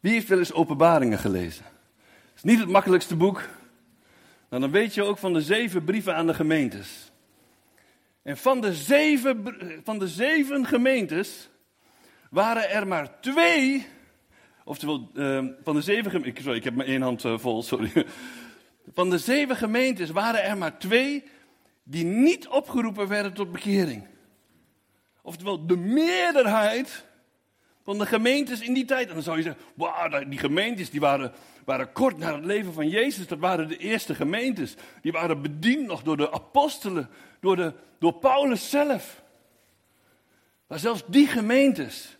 Wie 0.00 0.12
heeft 0.12 0.28
wel 0.28 0.38
eens 0.38 0.52
openbaringen 0.52 1.18
gelezen? 1.18 1.64
Het 1.64 2.34
is 2.34 2.42
niet 2.42 2.58
het 2.58 2.68
makkelijkste 2.68 3.16
boek. 3.16 3.48
Maar 4.48 4.60
dan 4.60 4.70
weet 4.70 4.94
je 4.94 5.02
ook 5.02 5.18
van 5.18 5.32
de 5.32 5.42
zeven 5.42 5.84
brieven 5.84 6.14
aan 6.14 6.26
de 6.26 6.34
gemeentes. 6.34 7.12
En 8.22 8.36
van 8.36 8.60
de 8.60 8.74
zeven, 8.74 9.56
van 9.84 9.98
de 9.98 10.08
zeven 10.08 10.66
gemeentes 10.66 11.50
waren 12.32 12.70
er 12.70 12.86
maar 12.86 13.20
twee. 13.20 13.86
Oftewel, 14.64 15.10
uh, 15.14 15.44
van 15.62 15.74
de 15.74 15.80
zeven 15.80 16.10
gemeentes. 16.10 16.42
Sorry, 16.42 16.58
ik 16.58 16.64
heb 16.64 16.74
mijn 16.74 16.88
één 16.88 17.02
hand 17.02 17.24
uh, 17.24 17.38
vol, 17.38 17.62
sorry. 17.62 17.90
Van 18.94 19.10
de 19.10 19.18
zeven 19.18 19.56
gemeentes 19.56 20.10
waren 20.10 20.42
er 20.42 20.58
maar 20.58 20.78
twee 20.78 21.24
die 21.82 22.04
niet 22.04 22.48
opgeroepen 22.48 23.08
werden 23.08 23.32
tot 23.32 23.52
bekering. 23.52 24.06
Oftewel, 25.22 25.66
de 25.66 25.76
meerderheid 25.76 27.04
van 27.82 27.98
de 27.98 28.06
gemeentes 28.06 28.60
in 28.60 28.74
die 28.74 28.84
tijd. 28.84 29.08
En 29.08 29.14
dan 29.14 29.22
zou 29.22 29.36
je 29.36 29.42
zeggen, 29.42 29.62
wauw, 29.74 30.24
die 30.24 30.38
gemeentes 30.38 30.90
die 30.90 31.00
waren, 31.00 31.32
waren 31.64 31.92
kort 31.92 32.18
na 32.18 32.34
het 32.34 32.44
leven 32.44 32.72
van 32.72 32.88
Jezus. 32.88 33.26
Dat 33.26 33.38
waren 33.38 33.68
de 33.68 33.76
eerste 33.76 34.14
gemeentes. 34.14 34.74
Die 35.02 35.12
waren 35.12 35.42
bediend 35.42 35.86
nog 35.86 36.02
door 36.02 36.16
de 36.16 36.32
apostelen, 36.32 37.08
door, 37.40 37.56
de, 37.56 37.72
door 37.98 38.14
Paulus 38.14 38.70
zelf. 38.70 39.22
Maar 40.66 40.78
zelfs 40.78 41.02
die 41.06 41.26
gemeentes 41.26 42.16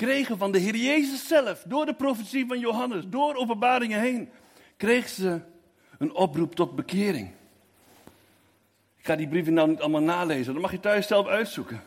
kregen 0.00 0.38
van 0.38 0.52
de 0.52 0.58
Heer 0.58 0.76
Jezus 0.76 1.26
zelf, 1.26 1.62
door 1.66 1.86
de 1.86 1.94
profetie 1.94 2.46
van 2.46 2.58
Johannes, 2.58 3.04
door 3.06 3.34
openbaringen 3.34 4.00
heen, 4.00 4.30
kreeg 4.76 5.08
ze 5.08 5.40
een 5.98 6.12
oproep 6.12 6.54
tot 6.54 6.76
bekering. 6.76 7.30
Ik 8.96 9.04
ga 9.06 9.16
die 9.16 9.28
brieven 9.28 9.54
nou 9.54 9.68
niet 9.68 9.80
allemaal 9.80 10.02
nalezen, 10.02 10.52
dat 10.52 10.62
mag 10.62 10.70
je 10.70 10.80
thuis 10.80 11.06
zelf 11.06 11.26
uitzoeken. 11.26 11.82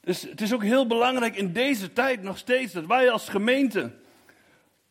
Dus 0.00 0.22
het 0.22 0.40
is 0.40 0.54
ook 0.54 0.62
heel 0.62 0.86
belangrijk 0.86 1.36
in 1.36 1.52
deze 1.52 1.92
tijd 1.92 2.22
nog 2.22 2.38
steeds 2.38 2.72
dat 2.72 2.86
wij 2.86 3.10
als 3.10 3.28
gemeente 3.28 3.92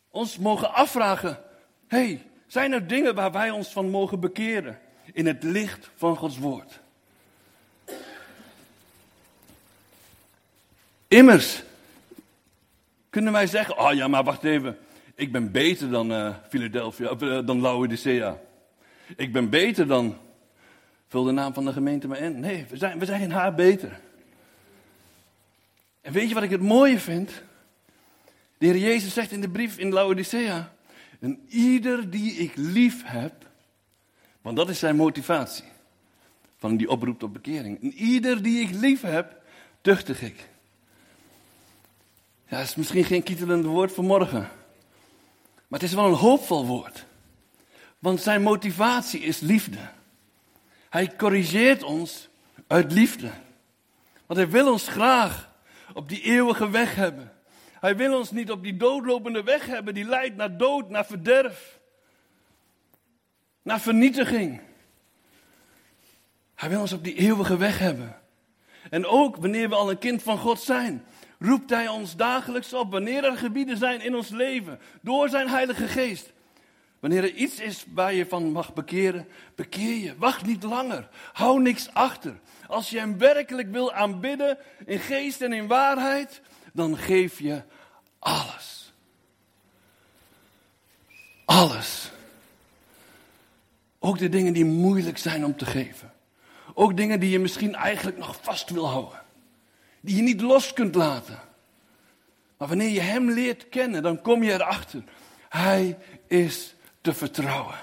ons 0.09 0.37
mogen 0.37 0.73
afvragen: 0.73 1.39
hey, 1.87 2.25
zijn 2.47 2.71
er 2.71 2.87
dingen 2.87 3.15
waar 3.15 3.31
wij 3.31 3.51
ons 3.51 3.67
van 3.67 3.89
mogen 3.89 4.19
bekeren 4.19 4.79
in 5.13 5.25
het 5.25 5.43
licht 5.43 5.89
van 5.95 6.15
Gods 6.15 6.37
woord? 6.37 6.83
Immers 11.07 11.63
kunnen 13.09 13.33
wij 13.33 13.47
zeggen: 13.47 13.77
oh 13.77 13.93
ja, 13.93 14.07
maar 14.07 14.23
wacht 14.23 14.43
even, 14.43 14.77
ik 15.15 15.31
ben 15.31 15.51
beter 15.51 15.89
dan 15.89 16.11
uh, 16.11 16.35
Philadelphia, 16.49 17.11
uh, 17.19 17.45
dan 17.45 17.59
Laodicea. 17.59 18.39
Ik 19.15 19.31
ben 19.33 19.49
beter 19.49 19.87
dan. 19.87 20.17
Vul 21.07 21.23
de 21.23 21.31
naam 21.31 21.53
van 21.53 21.65
de 21.65 21.73
gemeente 21.73 22.07
maar 22.07 22.19
in. 22.19 22.39
Nee, 22.39 22.65
we 22.69 22.77
zijn, 22.77 22.99
we 22.99 23.05
zijn 23.05 23.31
haar 23.31 23.53
beter. 23.53 23.99
En 26.01 26.13
weet 26.13 26.27
je 26.27 26.33
wat 26.33 26.43
ik 26.43 26.49
het 26.49 26.61
mooie 26.61 26.99
vind? 26.99 27.43
De 28.57 28.65
Heer 28.65 28.77
Jezus 28.77 29.13
zegt 29.13 29.31
in 29.31 29.41
de 29.41 29.49
brief 29.49 29.77
in 29.77 29.93
Laodicea: 29.93 30.73
En 31.19 31.45
ieder 31.49 32.09
die 32.09 32.31
ik 32.31 32.51
lief 32.55 33.01
heb, 33.05 33.33
want 34.41 34.57
dat 34.57 34.69
is 34.69 34.79
zijn 34.79 34.95
motivatie 34.95 35.65
van 36.57 36.77
die 36.77 36.89
oproep 36.89 37.19
tot 37.19 37.33
bekering. 37.33 37.81
En 37.81 37.93
ieder 37.93 38.43
die 38.43 38.61
ik 38.61 38.69
lief 38.71 39.01
heb, 39.01 39.41
tuchtig 39.81 40.21
ik. 40.21 40.53
Ja, 42.47 42.57
dat 42.57 42.67
is 42.67 42.75
misschien 42.75 43.03
geen 43.03 43.23
kietelend 43.23 43.65
woord 43.65 43.91
voor 43.91 44.03
morgen. 44.03 44.49
Maar 45.67 45.79
het 45.79 45.83
is 45.83 45.93
wel 45.93 46.05
een 46.05 46.13
hoopvol 46.13 46.65
woord. 46.65 47.05
Want 47.99 48.21
zijn 48.21 48.41
motivatie 48.41 49.19
is 49.19 49.39
liefde. 49.39 49.77
Hij 50.89 51.15
corrigeert 51.15 51.83
ons 51.83 52.29
uit 52.67 52.91
liefde. 52.91 53.29
Want 54.25 54.39
hij 54.39 54.49
wil 54.49 54.71
ons 54.71 54.87
graag 54.87 55.49
op 55.93 56.09
die 56.09 56.21
eeuwige 56.21 56.69
weg 56.69 56.95
hebben. 56.95 57.33
Hij 57.79 57.95
wil 57.95 58.17
ons 58.17 58.31
niet 58.31 58.51
op 58.51 58.63
die 58.63 58.77
doodlopende 58.77 59.43
weg 59.43 59.65
hebben 59.65 59.93
die 59.93 60.05
leidt 60.05 60.35
naar 60.35 60.57
dood, 60.57 60.89
naar 60.89 61.05
verderf, 61.05 61.79
naar 63.61 63.79
vernietiging. 63.79 64.61
Hij 66.55 66.69
wil 66.69 66.81
ons 66.81 66.93
op 66.93 67.03
die 67.03 67.15
eeuwige 67.15 67.57
weg 67.57 67.79
hebben. 67.79 68.15
En 68.89 69.05
ook 69.05 69.35
wanneer 69.35 69.69
we 69.69 69.75
al 69.75 69.89
een 69.89 69.97
kind 69.97 70.23
van 70.23 70.37
God 70.37 70.59
zijn, 70.59 71.05
roept 71.39 71.69
Hij 71.69 71.87
ons 71.87 72.15
dagelijks 72.15 72.73
op. 72.73 72.91
Wanneer 72.91 73.23
er 73.23 73.37
gebieden 73.37 73.77
zijn 73.77 74.01
in 74.01 74.15
ons 74.15 74.29
leven, 74.29 74.79
door 75.01 75.29
zijn 75.29 75.49
Heilige 75.49 75.87
Geest. 75.87 76.33
Wanneer 76.99 77.23
er 77.23 77.33
iets 77.33 77.59
is 77.59 77.85
waar 77.93 78.13
je 78.13 78.25
van 78.25 78.51
mag 78.51 78.73
bekeren, 78.73 79.27
bekeer 79.55 79.95
je. 79.95 80.17
Wacht 80.17 80.45
niet 80.45 80.63
langer. 80.63 81.09
Hou 81.33 81.61
niks 81.61 81.93
achter. 81.93 82.39
Als 82.67 82.89
je 82.89 82.99
Hem 82.99 83.17
werkelijk 83.17 83.71
wil 83.71 83.93
aanbidden 83.93 84.57
in 84.85 84.99
geest 84.99 85.41
en 85.41 85.53
in 85.53 85.67
waarheid, 85.67 86.41
dan 86.73 86.97
geef 86.97 87.39
je 87.39 87.61
alles. 88.19 88.93
Alles. 91.45 92.11
Ook 93.99 94.17
de 94.17 94.29
dingen 94.29 94.53
die 94.53 94.65
moeilijk 94.65 95.17
zijn 95.17 95.45
om 95.45 95.57
te 95.57 95.65
geven. 95.65 96.13
Ook 96.73 96.97
dingen 96.97 97.19
die 97.19 97.29
je 97.29 97.39
misschien 97.39 97.75
eigenlijk 97.75 98.17
nog 98.17 98.37
vast 98.41 98.69
wil 98.69 98.87
houden 98.87 99.24
die 100.05 100.15
je 100.15 100.21
niet 100.21 100.41
los 100.41 100.73
kunt 100.73 100.95
laten. 100.95 101.39
Maar 102.57 102.67
wanneer 102.67 102.89
je 102.89 102.99
Hem 102.99 103.31
leert 103.31 103.69
kennen, 103.69 104.03
dan 104.03 104.21
kom 104.21 104.43
je 104.43 104.53
erachter. 104.53 105.03
Hij 105.49 105.97
is 106.27 106.75
te 107.01 107.13
vertrouwen. 107.13 107.75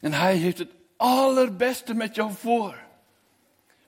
En 0.00 0.12
Hij 0.12 0.36
heeft 0.36 0.58
het 0.58 0.70
allerbeste 0.96 1.94
met 1.94 2.14
jou 2.14 2.32
voor. 2.32 2.78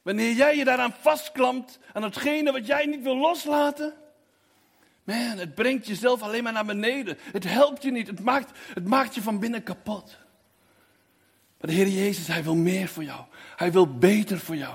Wanneer 0.03 0.33
jij 0.33 0.57
je 0.57 0.64
daaraan 0.64 0.94
vastklampt, 1.01 1.79
aan 1.92 2.03
hetgene 2.03 2.53
wat 2.53 2.66
jij 2.66 2.87
niet 2.87 3.03
wil 3.03 3.16
loslaten. 3.16 3.94
Man, 5.05 5.38
het 5.38 5.55
brengt 5.55 5.87
jezelf 5.87 6.22
alleen 6.22 6.42
maar 6.42 6.53
naar 6.53 6.64
beneden. 6.64 7.18
Het 7.33 7.44
helpt 7.44 7.83
je 7.83 7.90
niet. 7.90 8.07
Het 8.07 8.20
maakt, 8.20 8.59
het 8.75 8.87
maakt 8.87 9.14
je 9.14 9.22
van 9.22 9.38
binnen 9.38 9.62
kapot. 9.62 10.18
Maar 11.61 11.70
de 11.70 11.77
Heer 11.77 11.88
Jezus, 11.88 12.27
Hij 12.27 12.44
wil 12.44 12.55
meer 12.55 12.88
voor 12.88 13.05
jou. 13.05 13.20
Hij 13.57 13.72
wil 13.72 13.98
beter 13.98 14.38
voor 14.38 14.57
jou. 14.57 14.75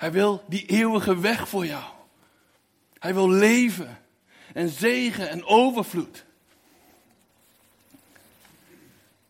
Hij 0.00 0.12
wil 0.12 0.44
die 0.46 0.66
eeuwige 0.66 1.18
weg 1.18 1.48
voor 1.48 1.66
jou. 1.66 1.84
Hij 2.98 3.14
wil 3.14 3.30
leven 3.30 3.98
en 4.52 4.68
zegen 4.68 5.28
en 5.28 5.44
overvloed. 5.44 6.24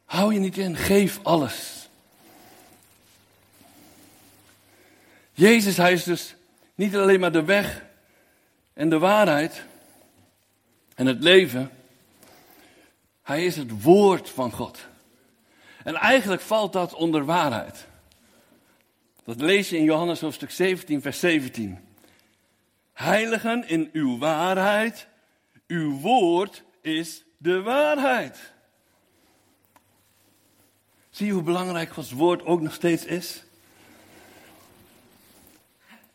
Hou 0.04 0.34
je 0.34 0.38
niet 0.38 0.58
in, 0.58 0.76
geef 0.76 1.18
alles. 1.22 1.88
Jezus, 5.32 5.76
hij 5.76 5.92
is 5.92 6.04
dus 6.04 6.34
niet 6.74 6.96
alleen 6.96 7.20
maar 7.20 7.32
de 7.32 7.44
weg 7.44 7.84
en 8.72 8.88
de 8.88 8.98
waarheid 8.98 9.64
en 10.94 11.06
het 11.06 11.22
leven. 11.22 11.70
Hij 13.22 13.44
is 13.44 13.56
het 13.56 13.82
woord 13.82 14.30
van 14.30 14.52
God. 14.52 14.78
En 15.84 15.94
eigenlijk 15.94 16.42
valt 16.42 16.72
dat 16.72 16.94
onder 16.94 17.24
waarheid. 17.24 17.88
Dat 19.30 19.40
lees 19.40 19.68
je 19.68 19.76
in 19.76 19.84
Johannes 19.84 20.20
hoofdstuk 20.20 20.50
17, 20.50 21.02
vers 21.02 21.20
17. 21.20 21.78
Heiligen 22.92 23.68
in 23.68 23.90
uw 23.92 24.18
waarheid, 24.18 25.08
uw 25.66 25.98
woord 25.98 26.62
is 26.82 27.24
de 27.36 27.62
waarheid. 27.62 28.52
Zie 31.10 31.26
je 31.26 31.32
hoe 31.32 31.42
belangrijk 31.42 31.90
Gods 31.90 32.12
woord 32.12 32.44
ook 32.44 32.60
nog 32.60 32.74
steeds 32.74 33.04
is? 33.04 33.44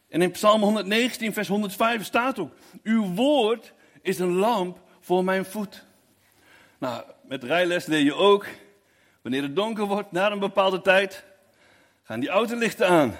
En 0.10 0.21
in 0.21 0.32
Psalm 0.32 0.62
119, 0.62 1.34
vers 1.34 1.47
105 1.47 2.04
staat 2.04 2.39
ook: 2.39 2.54
Uw 2.84 3.13
woord 3.13 3.73
is 4.01 4.19
een 4.19 4.34
lamp 4.34 4.80
voor 4.99 5.23
mijn 5.23 5.45
voet. 5.45 5.86
Nou, 6.78 7.04
met 7.21 7.43
rijles 7.43 7.86
leer 7.86 8.04
je 8.04 8.13
ook, 8.13 8.47
wanneer 9.21 9.41
het 9.41 9.56
donker 9.56 9.86
wordt, 9.86 10.12
na 10.12 10.32
een 10.32 10.39
bepaalde 10.39 10.82
tijd, 10.82 11.24
gaan 12.05 12.19
die 12.19 12.29
autolichten 12.29 12.87
aan. 12.87 13.15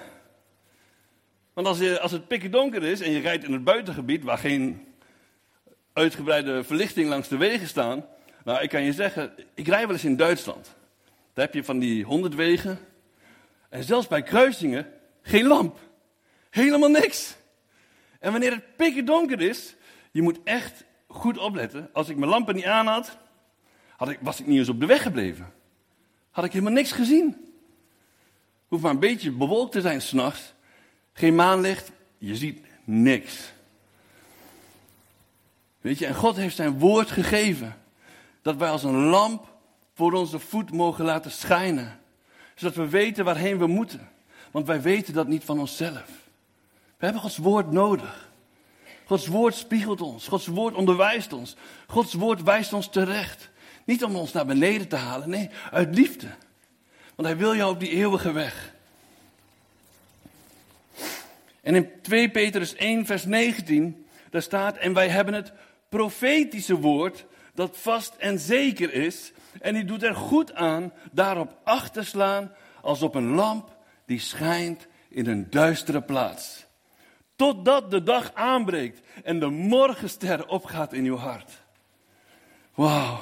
Want 1.52 1.66
als, 1.66 1.78
je, 1.78 2.00
als 2.00 2.12
het 2.12 2.28
pikken 2.28 2.50
donker 2.50 2.82
is 2.82 3.00
en 3.00 3.10
je 3.10 3.20
rijdt 3.20 3.44
in 3.44 3.52
het 3.52 3.64
buitengebied 3.64 4.24
waar 4.24 4.38
geen 4.38 4.86
uitgebreide 5.92 6.64
verlichting 6.64 7.08
langs 7.08 7.28
de 7.28 7.36
wegen 7.36 7.66
staan. 7.66 8.04
Nou, 8.44 8.62
ik 8.62 8.68
kan 8.68 8.82
je 8.82 8.92
zeggen, 8.92 9.32
ik 9.54 9.66
rij 9.66 9.86
wel 9.86 9.92
eens 9.92 10.04
in 10.04 10.16
Duitsland. 10.16 10.74
Daar 11.32 11.44
heb 11.44 11.54
je 11.54 11.64
van 11.64 11.78
die 11.78 12.04
honderd 12.04 12.34
wegen. 12.34 12.78
En 13.68 13.84
zelfs 13.84 14.06
bij 14.06 14.22
kruisingen 14.22 14.92
geen 15.22 15.46
lamp. 15.46 15.78
Helemaal 16.50 16.90
niks. 16.90 17.36
En 18.20 18.30
wanneer 18.30 18.50
het 18.50 18.76
pikken 18.76 19.04
donker 19.04 19.40
is, 19.40 19.74
je 20.10 20.22
moet 20.22 20.38
echt 20.44 20.84
goed 21.06 21.38
opletten. 21.38 21.90
Als 21.92 22.08
ik 22.08 22.16
mijn 22.16 22.30
lampen 22.30 22.54
niet 22.54 22.64
aan 22.64 22.86
had, 22.86 23.18
had 23.96 24.08
ik, 24.08 24.18
was 24.20 24.40
ik 24.40 24.46
niet 24.46 24.58
eens 24.58 24.68
op 24.68 24.80
de 24.80 24.86
weg 24.86 25.02
gebleven. 25.02 25.52
Had 26.30 26.44
ik 26.44 26.52
helemaal 26.52 26.72
niks 26.72 26.92
gezien. 26.92 27.45
Hoeft 28.66 28.82
maar 28.82 28.90
een 28.90 28.98
beetje 28.98 29.30
bewolkt 29.30 29.72
te 29.72 29.80
zijn 29.80 30.02
s'nachts. 30.02 30.54
Geen 31.12 31.34
maanlicht, 31.34 31.90
je 32.18 32.36
ziet 32.36 32.60
niks. 32.84 33.52
Weet 35.80 35.98
je, 35.98 36.06
en 36.06 36.14
God 36.14 36.36
heeft 36.36 36.56
zijn 36.56 36.78
woord 36.78 37.10
gegeven. 37.10 37.76
Dat 38.42 38.56
wij 38.56 38.70
als 38.70 38.82
een 38.82 39.04
lamp 39.04 39.54
voor 39.94 40.12
onze 40.12 40.38
voet 40.38 40.72
mogen 40.72 41.04
laten 41.04 41.30
schijnen. 41.30 42.00
Zodat 42.54 42.74
we 42.74 42.88
weten 42.88 43.24
waarheen 43.24 43.58
we 43.58 43.66
moeten. 43.66 44.08
Want 44.50 44.66
wij 44.66 44.82
weten 44.82 45.14
dat 45.14 45.28
niet 45.28 45.44
van 45.44 45.58
onszelf. 45.58 46.10
We 46.98 47.04
hebben 47.04 47.22
Gods 47.22 47.36
woord 47.36 47.72
nodig. 47.72 48.30
Gods 49.04 49.26
woord 49.26 49.54
spiegelt 49.54 50.00
ons. 50.00 50.28
Gods 50.28 50.46
woord 50.46 50.74
onderwijst 50.74 51.32
ons. 51.32 51.56
Gods 51.86 52.14
woord 52.14 52.42
wijst 52.42 52.72
ons 52.72 52.88
terecht. 52.88 53.50
Niet 53.84 54.04
om 54.04 54.16
ons 54.16 54.32
naar 54.32 54.46
beneden 54.46 54.88
te 54.88 54.96
halen, 54.96 55.30
nee, 55.30 55.50
uit 55.70 55.94
liefde. 55.94 56.28
Want 57.16 57.28
hij 57.28 57.36
wil 57.36 57.56
jou 57.56 57.72
op 57.72 57.80
die 57.80 57.90
eeuwige 57.90 58.32
weg. 58.32 58.74
En 61.60 61.74
in 61.74 61.90
2 62.02 62.30
Petrus 62.30 62.74
1, 62.74 63.06
vers 63.06 63.24
19, 63.24 64.06
daar 64.30 64.42
staat: 64.42 64.76
En 64.76 64.92
wij 64.92 65.08
hebben 65.08 65.34
het 65.34 65.52
profetische 65.88 66.76
woord 66.76 67.24
dat 67.54 67.76
vast 67.76 68.14
en 68.18 68.38
zeker 68.38 68.92
is. 68.92 69.32
En 69.60 69.74
die 69.74 69.84
doet 69.84 70.02
er 70.02 70.14
goed 70.14 70.54
aan 70.54 70.92
daarop 71.12 71.58
acht 71.64 71.92
te 71.92 72.02
slaan 72.02 72.52
als 72.80 73.02
op 73.02 73.14
een 73.14 73.34
lamp 73.34 73.76
die 74.04 74.20
schijnt 74.20 74.86
in 75.08 75.26
een 75.26 75.50
duistere 75.50 76.02
plaats. 76.02 76.66
Totdat 77.36 77.90
de 77.90 78.02
dag 78.02 78.34
aanbreekt 78.34 79.00
en 79.24 79.40
de 79.40 79.50
morgenster 79.50 80.46
opgaat 80.46 80.92
in 80.92 81.04
uw 81.04 81.16
hart. 81.16 81.50
Wauw. 82.74 83.20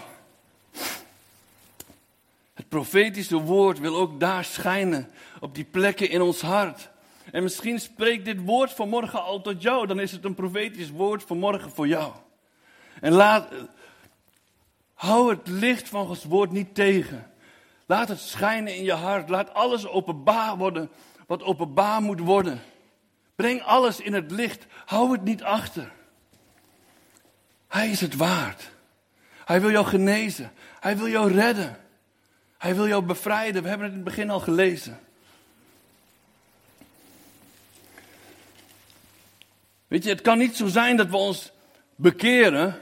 Profetische 2.74 3.36
woord 3.36 3.78
wil 3.78 3.96
ook 3.96 4.20
daar 4.20 4.44
schijnen, 4.44 5.10
op 5.40 5.54
die 5.54 5.64
plekken 5.64 6.10
in 6.10 6.22
ons 6.22 6.40
hart. 6.40 6.90
En 7.32 7.42
misschien 7.42 7.80
spreekt 7.80 8.24
dit 8.24 8.44
woord 8.44 8.72
vanmorgen 8.72 9.22
al 9.22 9.40
tot 9.40 9.62
jou, 9.62 9.86
dan 9.86 10.00
is 10.00 10.12
het 10.12 10.24
een 10.24 10.34
profetisch 10.34 10.90
woord 10.90 11.22
vanmorgen 11.22 11.70
voor 11.70 11.88
jou. 11.88 12.12
En 13.00 13.12
laat, 13.12 13.48
hou 14.94 15.30
het 15.30 15.48
licht 15.48 15.88
van 15.88 16.06
Gods 16.06 16.24
woord 16.24 16.50
niet 16.50 16.74
tegen. 16.74 17.30
Laat 17.86 18.08
het 18.08 18.20
schijnen 18.20 18.76
in 18.76 18.84
je 18.84 18.92
hart. 18.92 19.28
Laat 19.28 19.54
alles 19.54 19.86
openbaar 19.86 20.56
worden 20.56 20.90
wat 21.26 21.42
openbaar 21.42 22.02
moet 22.02 22.20
worden. 22.20 22.62
Breng 23.34 23.62
alles 23.62 24.00
in 24.00 24.12
het 24.12 24.30
licht. 24.30 24.66
Hou 24.84 25.12
het 25.12 25.22
niet 25.22 25.42
achter. 25.42 25.92
Hij 27.68 27.88
is 27.90 28.00
het 28.00 28.16
waard. 28.16 28.70
Hij 29.44 29.60
wil 29.60 29.70
jou 29.70 29.86
genezen. 29.86 30.52
Hij 30.80 30.96
wil 30.96 31.08
jou 31.08 31.32
redden. 31.32 31.82
Hij 32.58 32.74
wil 32.74 32.88
jou 32.88 33.04
bevrijden. 33.04 33.62
We 33.62 33.68
hebben 33.68 33.86
het 33.86 33.96
in 33.96 34.04
het 34.04 34.14
begin 34.14 34.30
al 34.30 34.40
gelezen. 34.40 35.00
Weet 39.86 40.04
je, 40.04 40.10
het 40.10 40.20
kan 40.20 40.38
niet 40.38 40.56
zo 40.56 40.66
zijn 40.66 40.96
dat 40.96 41.08
we 41.08 41.16
ons 41.16 41.52
bekeren 41.94 42.80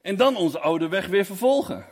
en 0.00 0.16
dan 0.16 0.36
onze 0.36 0.58
oude 0.58 0.88
weg 0.88 1.06
weer 1.06 1.24
vervolgen. 1.24 1.86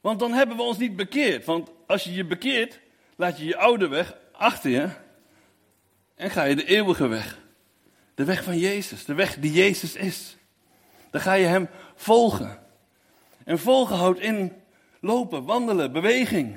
Want 0.00 0.18
dan 0.18 0.32
hebben 0.32 0.56
we 0.56 0.62
ons 0.62 0.78
niet 0.78 0.96
bekeerd. 0.96 1.44
Want 1.44 1.70
als 1.86 2.04
je 2.04 2.12
je 2.12 2.24
bekeert, 2.24 2.80
laat 3.16 3.38
je 3.38 3.44
je 3.44 3.56
oude 3.56 3.88
weg 3.88 4.14
achter 4.32 4.70
je 4.70 4.88
en 6.14 6.30
ga 6.30 6.42
je 6.42 6.56
de 6.56 6.64
eeuwige 6.64 7.06
weg. 7.06 7.38
De 8.14 8.24
weg 8.24 8.44
van 8.44 8.58
Jezus, 8.58 9.04
de 9.04 9.14
weg 9.14 9.38
die 9.38 9.52
Jezus 9.52 9.94
is. 9.94 10.36
Dan 11.10 11.20
ga 11.20 11.32
je 11.32 11.46
Hem 11.46 11.68
volgen. 11.94 12.58
En 13.44 13.58
volgen 13.58 13.96
houdt 13.96 14.20
in 14.20 14.59
lopen, 15.00 15.44
wandelen, 15.44 15.92
beweging. 15.92 16.56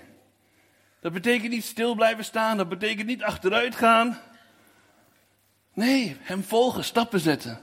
Dat 0.99 1.13
betekent 1.13 1.51
niet 1.51 1.63
stil 1.63 1.95
blijven 1.95 2.25
staan, 2.25 2.57
dat 2.57 2.69
betekent 2.69 3.07
niet 3.07 3.23
achteruit 3.23 3.75
gaan. 3.75 4.19
Nee, 5.73 6.17
Hem 6.19 6.43
volgen, 6.43 6.83
stappen 6.83 7.19
zetten. 7.19 7.61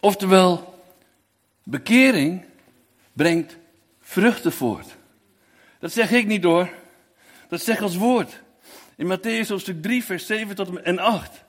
Oftewel, 0.00 0.82
bekering 1.62 2.44
brengt 3.12 3.56
vruchten 4.00 4.52
voort. 4.52 4.96
Dat 5.78 5.92
zeg 5.92 6.10
ik 6.10 6.26
niet 6.26 6.44
hoor. 6.44 6.68
Dat 7.48 7.62
zegt 7.62 7.82
als 7.82 7.96
woord. 7.96 8.42
In 8.96 9.18
Matthäus 9.18 9.48
hoofdstuk 9.48 9.82
3, 9.82 10.04
vers 10.04 10.26
7 10.26 10.54
tot 10.54 10.80
en 10.80 10.98
8. 10.98 11.44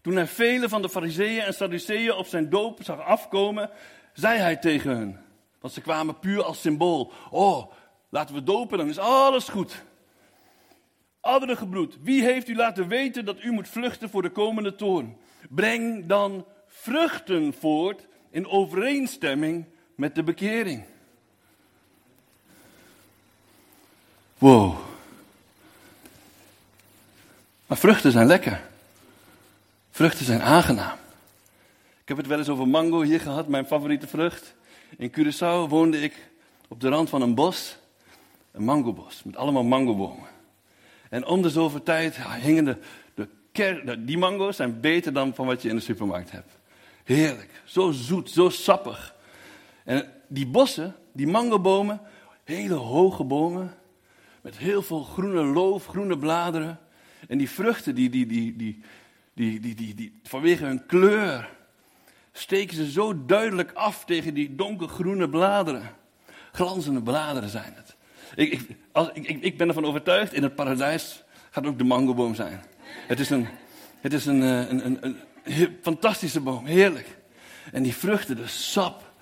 Toen 0.00 0.16
hij 0.16 0.26
vele 0.26 0.68
van 0.68 0.82
de 0.82 0.88
fariseeën 0.88 1.42
en 1.42 1.54
sadduceeën 1.54 2.12
op 2.12 2.26
zijn 2.26 2.50
doop 2.50 2.80
zag 2.82 3.00
afkomen, 3.00 3.70
zei 4.12 4.38
hij 4.38 4.56
tegen 4.56 4.96
hen. 4.96 5.23
Want 5.64 5.76
ze 5.76 5.82
kwamen 5.82 6.18
puur 6.18 6.42
als 6.42 6.60
symbool. 6.60 7.12
Oh, 7.30 7.72
laten 8.08 8.34
we 8.34 8.42
dopen, 8.42 8.78
dan 8.78 8.88
is 8.88 8.98
alles 8.98 9.48
goed. 9.48 9.84
Andere 11.20 11.56
gebroed, 11.56 11.96
wie 12.02 12.22
heeft 12.22 12.48
u 12.48 12.56
laten 12.56 12.88
weten 12.88 13.24
dat 13.24 13.42
u 13.42 13.50
moet 13.50 13.68
vluchten 13.68 14.10
voor 14.10 14.22
de 14.22 14.30
komende 14.30 14.74
toorn? 14.74 15.16
Breng 15.48 16.06
dan 16.06 16.46
vruchten 16.66 17.54
voort 17.58 18.06
in 18.30 18.46
overeenstemming 18.46 19.64
met 19.94 20.14
de 20.14 20.22
bekering. 20.22 20.84
Wow. 24.38 24.76
Maar 27.66 27.78
vruchten 27.78 28.12
zijn 28.12 28.26
lekker. 28.26 28.62
Vruchten 29.90 30.24
zijn 30.24 30.42
aangenaam. 30.42 30.98
Ik 32.00 32.08
heb 32.08 32.16
het 32.16 32.26
wel 32.26 32.38
eens 32.38 32.48
over 32.48 32.68
mango 32.68 33.02
hier 33.02 33.20
gehad, 33.20 33.48
mijn 33.48 33.66
favoriete 33.66 34.06
vrucht. 34.06 34.54
In 34.96 35.10
Curaçao 35.10 35.68
woonde 35.68 36.00
ik 36.00 36.30
op 36.68 36.80
de 36.80 36.88
rand 36.88 37.08
van 37.08 37.22
een 37.22 37.34
bos, 37.34 37.76
een 38.52 38.64
mangobos, 38.64 39.22
met 39.22 39.36
allemaal 39.36 39.64
mangobomen. 39.64 40.28
En 41.10 41.26
om 41.26 41.42
de 41.42 41.50
zoveel 41.50 41.82
tijd 41.82 42.16
hingen 42.16 42.64
de, 42.64 42.76
de 43.14 43.28
ker, 43.52 44.06
die 44.06 44.18
mango's 44.18 44.56
zijn 44.56 44.80
beter 44.80 45.12
dan 45.12 45.34
van 45.34 45.46
wat 45.46 45.62
je 45.62 45.68
in 45.68 45.76
de 45.76 45.82
supermarkt 45.82 46.30
hebt. 46.30 46.58
Heerlijk, 47.04 47.62
zo 47.64 47.90
zoet, 47.90 48.30
zo 48.30 48.48
sappig. 48.48 49.14
En 49.84 50.12
die 50.28 50.46
bossen, 50.46 50.96
die 51.12 51.26
mangobomen, 51.26 52.00
hele 52.44 52.74
hoge 52.74 53.24
bomen, 53.24 53.74
met 54.40 54.58
heel 54.58 54.82
veel 54.82 55.02
groene 55.02 55.42
loof, 55.42 55.86
groene 55.86 56.18
bladeren. 56.18 56.78
En 57.28 57.38
die 57.38 57.50
vruchten, 57.50 57.94
die, 57.94 58.10
die, 58.10 58.26
die, 58.26 58.56
die, 58.56 58.82
die, 59.34 59.60
die, 59.60 59.74
die, 59.74 59.94
die, 59.94 60.20
vanwege 60.22 60.64
hun 60.64 60.86
kleur, 60.86 61.53
steken 62.36 62.76
ze 62.76 62.90
zo 62.90 63.24
duidelijk 63.26 63.72
af 63.72 64.04
tegen 64.04 64.34
die 64.34 64.54
donkergroene 64.54 65.28
bladeren. 65.28 65.90
Glanzende 66.52 67.02
bladeren 67.02 67.48
zijn 67.48 67.72
het. 67.76 67.96
Ik, 68.34 68.52
ik, 68.52 68.76
als, 68.92 69.10
ik, 69.12 69.28
ik 69.28 69.58
ben 69.58 69.68
ervan 69.68 69.84
overtuigd, 69.84 70.32
in 70.32 70.42
het 70.42 70.54
paradijs 70.54 71.24
gaat 71.50 71.66
ook 71.66 71.78
de 71.78 71.84
mangoboom 71.84 72.34
zijn. 72.34 72.62
Het 73.06 73.20
is 73.20 73.30
een, 73.30 73.46
het 74.00 74.12
is 74.12 74.26
een, 74.26 74.42
eh, 74.42 74.68
een, 74.68 74.86
een, 74.86 75.16
een, 75.44 75.76
fantastische 75.82 76.40
boom, 76.40 76.66
heerlijk. 76.66 77.18
En 77.72 77.82
die 77.82 77.94
vruchten, 77.94 78.36
de 78.36 78.46
sap, 78.46 79.12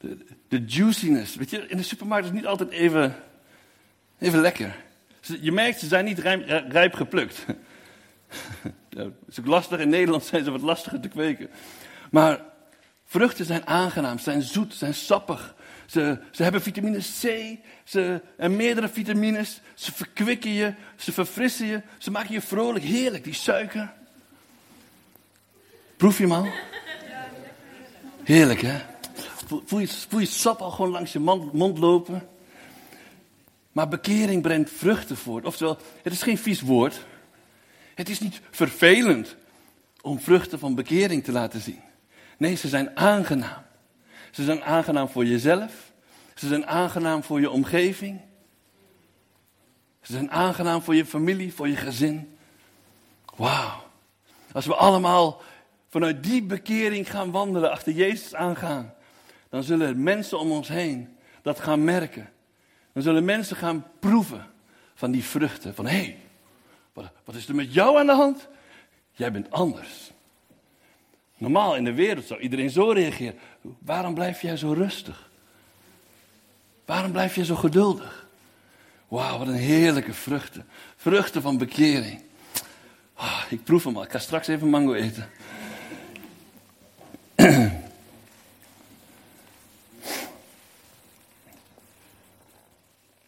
de, 0.00 0.18
de 0.48 0.64
juiciness. 0.66 1.36
Weet 1.36 1.50
je, 1.50 1.66
in 1.68 1.76
de 1.76 1.82
supermarkt 1.82 2.26
is 2.26 2.32
niet 2.32 2.46
altijd 2.46 2.70
even, 2.70 3.16
even 4.18 4.40
lekker. 4.40 4.76
Je 5.40 5.52
merkt, 5.52 5.78
ze 5.78 5.86
zijn 5.86 6.04
niet 6.04 6.18
rijp, 6.18 6.70
rijp 6.70 6.94
geplukt. 6.94 7.44
Het 8.88 9.12
is 9.28 9.40
ook 9.40 9.46
lastig, 9.46 9.80
in 9.80 9.88
Nederland 9.88 10.24
zijn 10.24 10.44
ze 10.44 10.50
wat 10.50 10.62
lastiger 10.62 11.00
te 11.00 11.08
kweken. 11.08 11.50
Maar 12.10 12.40
vruchten 13.04 13.44
zijn 13.44 13.66
aangenaam, 13.66 14.18
zijn 14.18 14.42
zoet, 14.42 14.74
zijn 14.74 14.94
sappig. 14.94 15.54
Ze, 15.86 16.18
ze 16.30 16.42
hebben 16.42 16.62
vitamine 16.62 16.98
C 16.98 17.58
ze, 17.84 18.22
en 18.36 18.56
meerdere 18.56 18.88
vitamines. 18.88 19.60
Ze 19.74 19.92
verkwikken 19.92 20.52
je, 20.52 20.74
ze 20.96 21.12
verfrissen 21.12 21.66
je, 21.66 21.82
ze 21.98 22.10
maken 22.10 22.32
je 22.32 22.40
vrolijk, 22.40 22.84
heerlijk, 22.84 23.24
die 23.24 23.34
suiker. 23.34 23.92
Proef 25.96 26.18
je 26.18 26.22
hem 26.22 26.32
al? 26.32 26.48
Heerlijk, 28.24 28.60
hè? 28.60 28.78
Voel 29.64 30.20
je, 30.20 30.26
sap 30.26 30.60
al 30.60 30.70
gewoon 30.70 30.90
langs 30.90 31.12
je 31.12 31.18
mond 31.52 31.78
lopen? 31.78 32.28
Maar 33.72 33.88
bekering 33.88 34.42
brengt 34.42 34.70
vruchten 34.70 35.16
voort. 35.16 35.44
Oftewel, 35.44 35.78
het 36.02 36.12
is 36.12 36.22
geen 36.22 36.38
vies 36.38 36.60
woord. 36.60 37.04
Het 37.94 38.08
is 38.08 38.20
niet 38.20 38.40
vervelend 38.50 39.36
om 40.00 40.20
vruchten 40.20 40.58
van 40.58 40.74
bekering 40.74 41.24
te 41.24 41.32
laten 41.32 41.60
zien. 41.60 41.80
Nee, 42.38 42.54
ze 42.54 42.68
zijn 42.68 42.96
aangenaam. 42.96 43.62
Ze 44.30 44.44
zijn 44.44 44.64
aangenaam 44.64 45.08
voor 45.08 45.24
jezelf. 45.24 45.92
Ze 46.34 46.48
zijn 46.48 46.66
aangenaam 46.66 47.22
voor 47.22 47.40
je 47.40 47.50
omgeving. 47.50 48.20
Ze 50.02 50.12
zijn 50.12 50.30
aangenaam 50.30 50.82
voor 50.82 50.94
je 50.94 51.06
familie, 51.06 51.54
voor 51.54 51.68
je 51.68 51.76
gezin. 51.76 52.36
Wauw. 53.36 53.82
Als 54.52 54.66
we 54.66 54.74
allemaal 54.74 55.42
vanuit 55.88 56.22
die 56.22 56.42
bekering 56.42 57.10
gaan 57.10 57.30
wandelen, 57.30 57.70
achter 57.70 57.92
Jezus 57.92 58.34
aangaan, 58.34 58.94
dan 59.48 59.62
zullen 59.62 60.02
mensen 60.02 60.38
om 60.38 60.50
ons 60.50 60.68
heen 60.68 61.16
dat 61.42 61.60
gaan 61.60 61.84
merken. 61.84 62.32
Dan 62.92 63.02
zullen 63.02 63.24
mensen 63.24 63.56
gaan 63.56 63.86
proeven 63.98 64.46
van 64.94 65.10
die 65.10 65.24
vruchten. 65.24 65.74
Van 65.74 65.86
hé, 65.86 65.96
hey, 65.96 66.18
wat, 66.92 67.04
wat 67.24 67.34
is 67.34 67.48
er 67.48 67.54
met 67.54 67.74
jou 67.74 67.98
aan 67.98 68.06
de 68.06 68.12
hand? 68.12 68.48
Jij 69.12 69.32
bent 69.32 69.50
anders. 69.50 70.12
Normaal 71.36 71.76
in 71.76 71.84
de 71.84 71.92
wereld 71.92 72.26
zou 72.26 72.40
iedereen 72.40 72.70
zo 72.70 72.90
reageren. 72.90 73.38
Waarom 73.78 74.14
blijf 74.14 74.40
jij 74.40 74.56
zo 74.56 74.72
rustig? 74.72 75.30
Waarom 76.84 77.12
blijf 77.12 77.34
jij 77.34 77.44
zo 77.44 77.54
geduldig? 77.54 78.26
Wauw, 79.08 79.38
wat 79.38 79.48
een 79.48 79.54
heerlijke 79.54 80.12
vruchten. 80.12 80.66
Vruchten 80.96 81.42
van 81.42 81.58
bekering. 81.58 82.22
Oh, 83.16 83.42
ik 83.48 83.64
proef 83.64 83.84
hem 83.84 83.96
al. 83.96 84.02
Ik 84.02 84.10
ga 84.10 84.18
straks 84.18 84.48
even 84.48 84.68
mango 84.68 84.94
eten. 84.94 85.30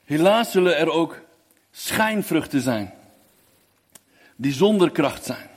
Helaas 0.04 0.50
zullen 0.50 0.76
er 0.76 0.90
ook 0.90 1.20
schijnvruchten 1.70 2.60
zijn. 2.60 2.94
Die 4.36 4.52
zonder 4.52 4.90
kracht 4.90 5.24
zijn. 5.24 5.48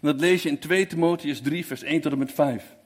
En 0.00 0.08
dat 0.08 0.20
lees 0.20 0.42
je 0.42 0.48
in 0.48 0.58
2 0.58 0.86
Timotheus 0.86 1.40
3, 1.40 1.66
vers 1.66 1.82
1 1.82 2.00
tot 2.00 2.12
en 2.12 2.18
met 2.18 2.32
5. 2.32 2.76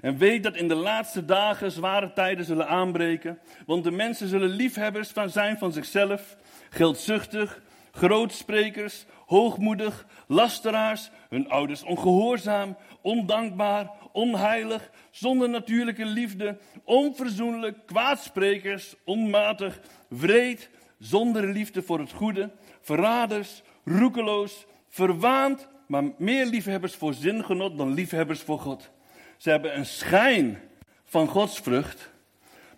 En 0.00 0.18
weet 0.18 0.42
dat 0.42 0.56
in 0.56 0.68
de 0.68 0.74
laatste 0.74 1.24
dagen 1.24 1.70
zware 1.70 2.12
tijden 2.12 2.44
zullen 2.44 2.68
aanbreken. 2.68 3.38
Want 3.66 3.84
de 3.84 3.90
mensen 3.90 4.28
zullen 4.28 4.48
liefhebbers 4.48 5.08
van 5.08 5.30
zijn 5.30 5.58
van 5.58 5.72
zichzelf, 5.72 6.36
geldzuchtig, 6.70 7.62
grootsprekers, 7.92 9.04
hoogmoedig, 9.26 10.06
lasteraars, 10.26 11.10
hun 11.28 11.48
ouders 11.48 11.82
ongehoorzaam, 11.82 12.76
ondankbaar, 13.02 13.90
onheilig, 14.12 14.90
zonder 15.10 15.48
natuurlijke 15.48 16.04
liefde, 16.04 16.58
onverzoenlijk, 16.84 17.86
kwaadsprekers, 17.86 18.94
onmatig, 19.04 19.80
wreed, 20.08 20.70
zonder 20.98 21.46
liefde 21.46 21.82
voor 21.82 21.98
het 21.98 22.12
goede, 22.12 22.50
verraders, 22.80 23.62
roekeloos, 23.84 24.66
verwaand, 24.88 25.68
maar 25.86 26.04
meer 26.16 26.46
liefhebbers 26.46 26.94
voor 26.94 27.14
zingenot 27.14 27.78
dan 27.78 27.94
liefhebbers 27.94 28.40
voor 28.40 28.58
God. 28.58 28.90
Ze 29.36 29.50
hebben 29.50 29.78
een 29.78 29.86
schijn 29.86 30.60
van 31.04 31.28
godsvrucht, 31.28 32.10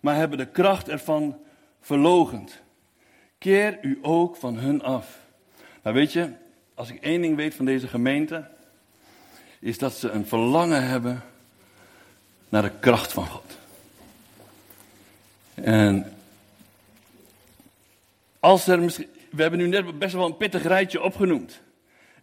maar 0.01 0.15
hebben 0.15 0.39
de 0.39 0.47
kracht 0.47 0.89
ervan 0.89 1.39
verlogend. 1.81 2.61
Keer 3.39 3.79
u 3.83 3.99
ook 4.03 4.37
van 4.37 4.57
hun 4.57 4.83
af. 4.83 5.19
Nou 5.83 5.97
weet 5.97 6.13
je, 6.13 6.33
als 6.75 6.91
ik 6.91 7.03
één 7.03 7.21
ding 7.21 7.37
weet 7.37 7.55
van 7.55 7.65
deze 7.65 7.89
gemeente, 7.89 8.49
is 9.61 9.79
dat 9.79 9.93
ze 9.93 10.11
een 10.11 10.27
verlangen 10.27 10.89
hebben 10.89 11.23
naar 12.49 12.63
de 12.63 12.73
kracht 12.81 13.13
van 13.13 13.27
God. 13.27 13.59
En 15.55 16.13
als 18.41 18.67
er 18.67 18.81
misschien, 18.81 19.09
we 19.31 19.43
hebben 19.43 19.61
nu 19.61 19.67
net 19.67 19.99
best 19.99 20.15
wel 20.15 20.27
een 20.27 20.37
pittig 20.37 20.63
rijtje 20.63 21.03
opgenoemd. 21.03 21.61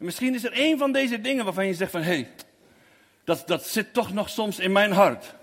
En 0.03 0.09
misschien 0.09 0.35
is 0.35 0.43
er 0.43 0.51
één 0.51 0.77
van 0.77 0.91
deze 0.91 1.21
dingen 1.21 1.43
waarvan 1.43 1.65
je 1.65 1.73
zegt 1.73 1.91
van 1.91 2.01
hé, 2.01 2.13
hey, 2.13 2.29
dat, 3.23 3.43
dat 3.47 3.67
zit 3.67 3.93
toch 3.93 4.13
nog 4.13 4.29
soms 4.29 4.59
in 4.59 4.71
mijn 4.71 4.91
hart. 4.91 5.35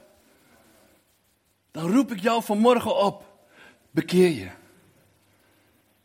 Dan 1.71 1.93
roep 1.93 2.13
ik 2.13 2.21
jou 2.21 2.43
vanmorgen 2.43 2.97
op, 2.97 3.25
bekeer 3.91 4.31
je. 4.31 4.45
En 4.45 4.53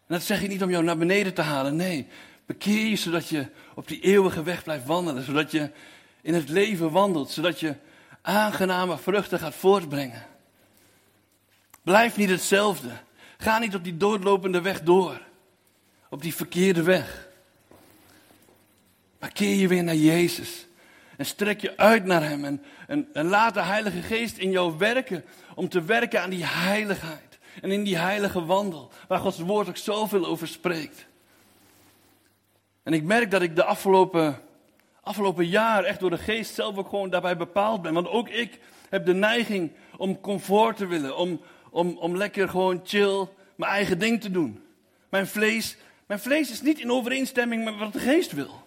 dat 0.08 0.24
zeg 0.24 0.41
ik 0.41 0.50
niet 0.50 0.63
om 0.63 0.70
jou 0.70 0.84
naar 0.84 0.98
beneden 0.98 1.34
te 1.34 1.41
halen, 1.41 1.76
nee, 1.76 2.08
bekeer 2.46 2.86
je 2.86 2.96
zodat 2.96 3.28
je 3.28 3.48
op 3.74 3.88
die 3.88 4.00
eeuwige 4.00 4.44
weg 4.44 4.63
blijft 4.63 4.86
wandelen, 4.86 5.24
zodat 5.24 5.52
je 5.52 5.70
in 6.22 6.34
het 6.34 6.50
leven 6.50 6.91
wandelt, 6.91 7.32
zodat 7.32 7.60
je 7.60 7.76
aangename 8.22 8.98
vruchten 8.98 9.39
gaat 9.39 9.56
voortbrengen. 9.56 10.26
Blijf 11.84 12.18
niet 12.18 12.30
hetzelfde. 12.30 12.89
Ga 13.38 13.60
niet 13.60 13.76
op 13.76 13.84
die 13.84 13.98
doodlopende 13.98 14.62
weg 14.62 14.82
door. 14.82 15.22
Op 16.10 16.22
die 16.22 16.36
verkeerde 16.36 16.84
weg. 16.84 17.25
Maar 19.26 19.34
keer 19.34 19.56
je 19.56 19.68
weer 19.68 19.84
naar 19.84 19.96
Jezus. 19.96 20.68
En 21.18 21.26
strek 21.26 21.62
je 21.62 21.78
uit 21.78 22.06
naar 22.06 22.24
Hem. 22.24 22.46
En, 22.46 22.64
en, 22.88 23.08
en 23.14 23.28
laat 23.28 23.54
de 23.54 23.62
Heilige 23.62 24.02
Geest 24.02 24.38
in 24.38 24.52
jou 24.52 24.78
werken. 24.78 25.26
Om 25.56 25.70
te 25.70 25.84
werken 25.84 26.22
aan 26.22 26.30
die 26.30 26.46
heiligheid. 26.46 27.40
En 27.62 27.72
in 27.72 27.84
die 27.84 27.98
heilige 27.98 28.46
wandel. 28.46 28.92
Waar 29.08 29.20
Gods 29.20 29.40
woord 29.40 29.68
ook 29.68 29.78
zoveel 29.78 30.26
over 30.26 30.48
spreekt. 30.48 31.06
En 32.84 32.94
ik 32.94 33.04
merk 33.04 33.32
dat 33.32 33.42
ik 33.42 33.56
de 33.56 33.64
afgelopen 33.64 34.42
afgelopen 35.02 35.48
jaar 35.48 35.84
echt 35.84 36.00
door 36.00 36.10
de 36.10 36.18
geest 36.18 36.54
zelf 36.54 36.78
ook 36.78 36.90
gewoon 36.90 37.10
daarbij 37.10 37.38
bepaald 37.38 37.82
ben. 37.82 37.94
Want 37.94 38.08
ook 38.08 38.30
ik 38.30 38.60
heb 38.90 39.06
de 39.06 39.14
neiging 39.14 39.72
om 39.98 40.20
comfort 40.20 40.78
te 40.78 40.86
willen, 40.86 41.18
om, 41.18 41.42
om, 41.72 41.98
om 41.98 42.18
lekker 42.18 42.50
gewoon 42.50 42.82
chill 42.84 43.28
mijn 43.56 43.72
eigen 43.72 44.00
ding 44.00 44.22
te 44.22 44.32
doen. 44.32 44.64
Mijn 45.10 45.28
vlees, 45.28 45.78
mijn 46.08 46.20
vlees 46.20 46.52
is 46.52 46.62
niet 46.62 46.80
in 46.80 46.92
overeenstemming 46.92 47.64
met 47.64 47.78
wat 47.78 47.94
de 47.94 48.00
geest 48.00 48.32
wil. 48.32 48.64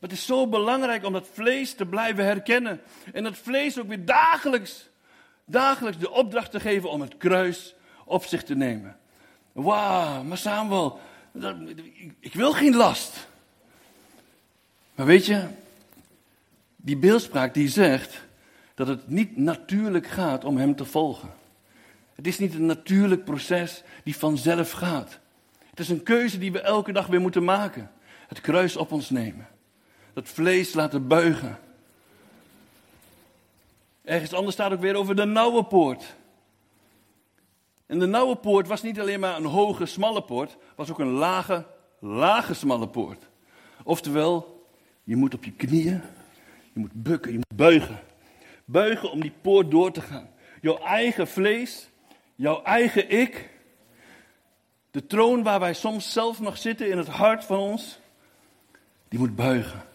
Het 0.00 0.12
is 0.12 0.26
zo 0.26 0.46
belangrijk 0.46 1.04
om 1.04 1.12
dat 1.12 1.28
vlees 1.32 1.74
te 1.74 1.86
blijven 1.86 2.24
herkennen. 2.24 2.80
En 3.12 3.22
dat 3.22 3.36
vlees 3.36 3.78
ook 3.78 3.88
weer 3.88 4.04
dagelijks, 4.04 4.88
dagelijks 5.44 5.98
de 5.98 6.10
opdracht 6.10 6.50
te 6.50 6.60
geven 6.60 6.90
om 6.90 7.00
het 7.00 7.16
kruis 7.16 7.74
op 8.04 8.24
zich 8.24 8.42
te 8.42 8.54
nemen. 8.54 8.96
Wauw, 9.52 10.22
maar 10.22 10.38
Samuel, 10.38 11.00
ik 12.20 12.34
wil 12.34 12.52
geen 12.52 12.76
last. 12.76 13.28
Maar 14.94 15.06
weet 15.06 15.26
je, 15.26 15.46
die 16.76 16.96
beeldspraak 16.96 17.54
die 17.54 17.68
zegt 17.68 18.20
dat 18.74 18.86
het 18.86 19.08
niet 19.08 19.36
natuurlijk 19.36 20.06
gaat 20.06 20.44
om 20.44 20.56
hem 20.56 20.76
te 20.76 20.84
volgen. 20.84 21.30
Het 22.14 22.26
is 22.26 22.38
niet 22.38 22.54
een 22.54 22.66
natuurlijk 22.66 23.24
proces 23.24 23.82
die 24.04 24.16
vanzelf 24.16 24.70
gaat. 24.70 25.18
Het 25.70 25.80
is 25.80 25.88
een 25.88 26.02
keuze 26.02 26.38
die 26.38 26.52
we 26.52 26.60
elke 26.60 26.92
dag 26.92 27.06
weer 27.06 27.20
moeten 27.20 27.44
maken. 27.44 27.90
Het 28.28 28.40
kruis 28.40 28.76
op 28.76 28.92
ons 28.92 29.10
nemen. 29.10 29.48
Dat 30.20 30.28
vlees 30.28 30.74
laten 30.74 31.06
buigen. 31.06 31.58
Ergens 34.04 34.32
anders 34.32 34.54
staat 34.54 34.72
ook 34.72 34.80
weer 34.80 34.94
over 34.94 35.16
de 35.16 35.24
nauwe 35.24 35.64
poort. 35.64 36.16
En 37.86 37.98
de 37.98 38.06
nauwe 38.06 38.36
poort 38.36 38.66
was 38.66 38.82
niet 38.82 39.00
alleen 39.00 39.20
maar 39.20 39.36
een 39.36 39.44
hoge, 39.44 39.86
smalle 39.86 40.22
poort, 40.22 40.56
was 40.74 40.90
ook 40.90 40.98
een 40.98 41.10
lage, 41.10 41.66
lage, 41.98 42.54
smalle 42.54 42.88
poort. 42.88 43.28
Oftewel, 43.84 44.66
je 45.04 45.16
moet 45.16 45.34
op 45.34 45.44
je 45.44 45.52
knieën, 45.52 46.02
je 46.72 46.80
moet 46.80 46.92
bukken, 46.92 47.32
je 47.32 47.36
moet 47.36 47.56
buigen. 47.56 48.00
Buigen 48.64 49.10
om 49.10 49.20
die 49.20 49.32
poort 49.40 49.70
door 49.70 49.92
te 49.92 50.00
gaan. 50.00 50.30
Jouw 50.60 50.78
eigen 50.78 51.28
vlees, 51.28 51.88
jouw 52.34 52.62
eigen 52.62 53.10
ik, 53.10 53.50
de 54.90 55.06
troon 55.06 55.42
waar 55.42 55.60
wij 55.60 55.74
soms 55.74 56.12
zelf 56.12 56.40
nog 56.40 56.58
zitten 56.58 56.90
in 56.90 56.98
het 56.98 57.08
hart 57.08 57.44
van 57.44 57.58
ons, 57.58 57.98
die 59.08 59.18
moet 59.18 59.36
buigen. 59.36 59.88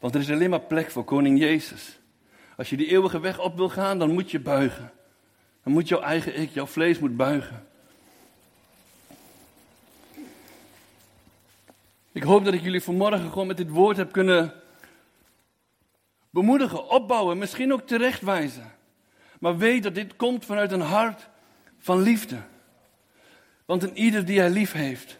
Want 0.00 0.14
er 0.14 0.20
is 0.20 0.30
alleen 0.30 0.50
maar 0.50 0.60
plek 0.60 0.90
voor 0.90 1.04
koning 1.04 1.38
Jezus. 1.38 1.98
Als 2.56 2.70
je 2.70 2.76
die 2.76 2.86
eeuwige 2.86 3.20
weg 3.20 3.38
op 3.38 3.56
wil 3.56 3.68
gaan, 3.68 3.98
dan 3.98 4.10
moet 4.10 4.30
je 4.30 4.40
buigen. 4.40 4.92
Dan 5.62 5.72
moet 5.72 5.88
jouw 5.88 6.00
eigen 6.00 6.38
ik, 6.38 6.50
jouw 6.50 6.66
vlees 6.66 6.98
moet 6.98 7.16
buigen. 7.16 7.66
Ik 12.12 12.22
hoop 12.22 12.44
dat 12.44 12.54
ik 12.54 12.62
jullie 12.62 12.82
vanmorgen 12.82 13.28
gewoon 13.30 13.46
met 13.46 13.56
dit 13.56 13.68
woord 13.68 13.96
heb 13.96 14.12
kunnen 14.12 14.52
bemoedigen, 16.30 16.88
opbouwen, 16.88 17.38
misschien 17.38 17.72
ook 17.72 17.86
terechtwijzen. 17.86 18.72
Maar 19.40 19.56
weet 19.56 19.82
dat 19.82 19.94
dit 19.94 20.16
komt 20.16 20.44
vanuit 20.44 20.72
een 20.72 20.80
hart 20.80 21.28
van 21.78 22.00
liefde. 22.00 22.38
Want 23.64 23.82
een 23.82 23.98
ieder 23.98 24.24
die 24.24 24.38
hij 24.38 24.50
lief 24.50 24.72
heeft, 24.72 25.18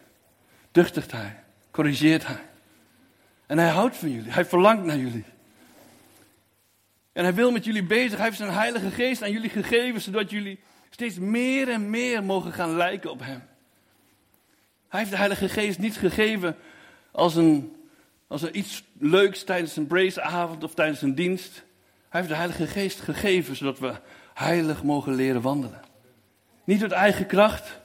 duchtigt 0.70 1.12
hij, 1.12 1.42
corrigeert 1.70 2.26
hij. 2.26 2.49
En 3.50 3.58
hij 3.58 3.68
houdt 3.68 3.96
van 3.96 4.10
jullie, 4.10 4.32
hij 4.32 4.44
verlangt 4.44 4.84
naar 4.84 4.96
jullie. 4.96 5.24
En 7.12 7.24
hij 7.24 7.34
wil 7.34 7.50
met 7.50 7.64
jullie 7.64 7.84
bezig, 7.84 8.16
hij 8.16 8.24
heeft 8.24 8.36
zijn 8.36 8.52
heilige 8.52 8.90
geest 8.90 9.22
aan 9.22 9.30
jullie 9.30 9.50
gegeven, 9.50 10.00
zodat 10.00 10.30
jullie 10.30 10.60
steeds 10.90 11.18
meer 11.18 11.68
en 11.68 11.90
meer 11.90 12.24
mogen 12.24 12.52
gaan 12.52 12.76
lijken 12.76 13.10
op 13.10 13.20
hem. 13.20 13.42
Hij 14.88 14.98
heeft 14.98 15.10
de 15.10 15.16
heilige 15.16 15.48
geest 15.48 15.78
niet 15.78 15.96
gegeven 15.96 16.56
als, 17.10 17.34
een, 17.34 17.76
als 18.26 18.42
er 18.42 18.54
iets 18.54 18.84
leuks 18.98 19.44
tijdens 19.44 19.76
een 19.76 19.86
braceavond 19.86 20.64
of 20.64 20.74
tijdens 20.74 21.02
een 21.02 21.14
dienst. 21.14 21.62
Hij 22.08 22.20
heeft 22.20 22.32
de 22.32 22.38
Heilige 22.38 22.66
Geest 22.66 23.00
gegeven 23.00 23.56
zodat 23.56 23.78
we 23.78 23.92
heilig 24.34 24.82
mogen 24.82 25.14
leren 25.14 25.42
wandelen. 25.42 25.80
Niet 26.64 26.80
door 26.80 26.90
eigen 26.90 27.26
kracht, 27.26 27.80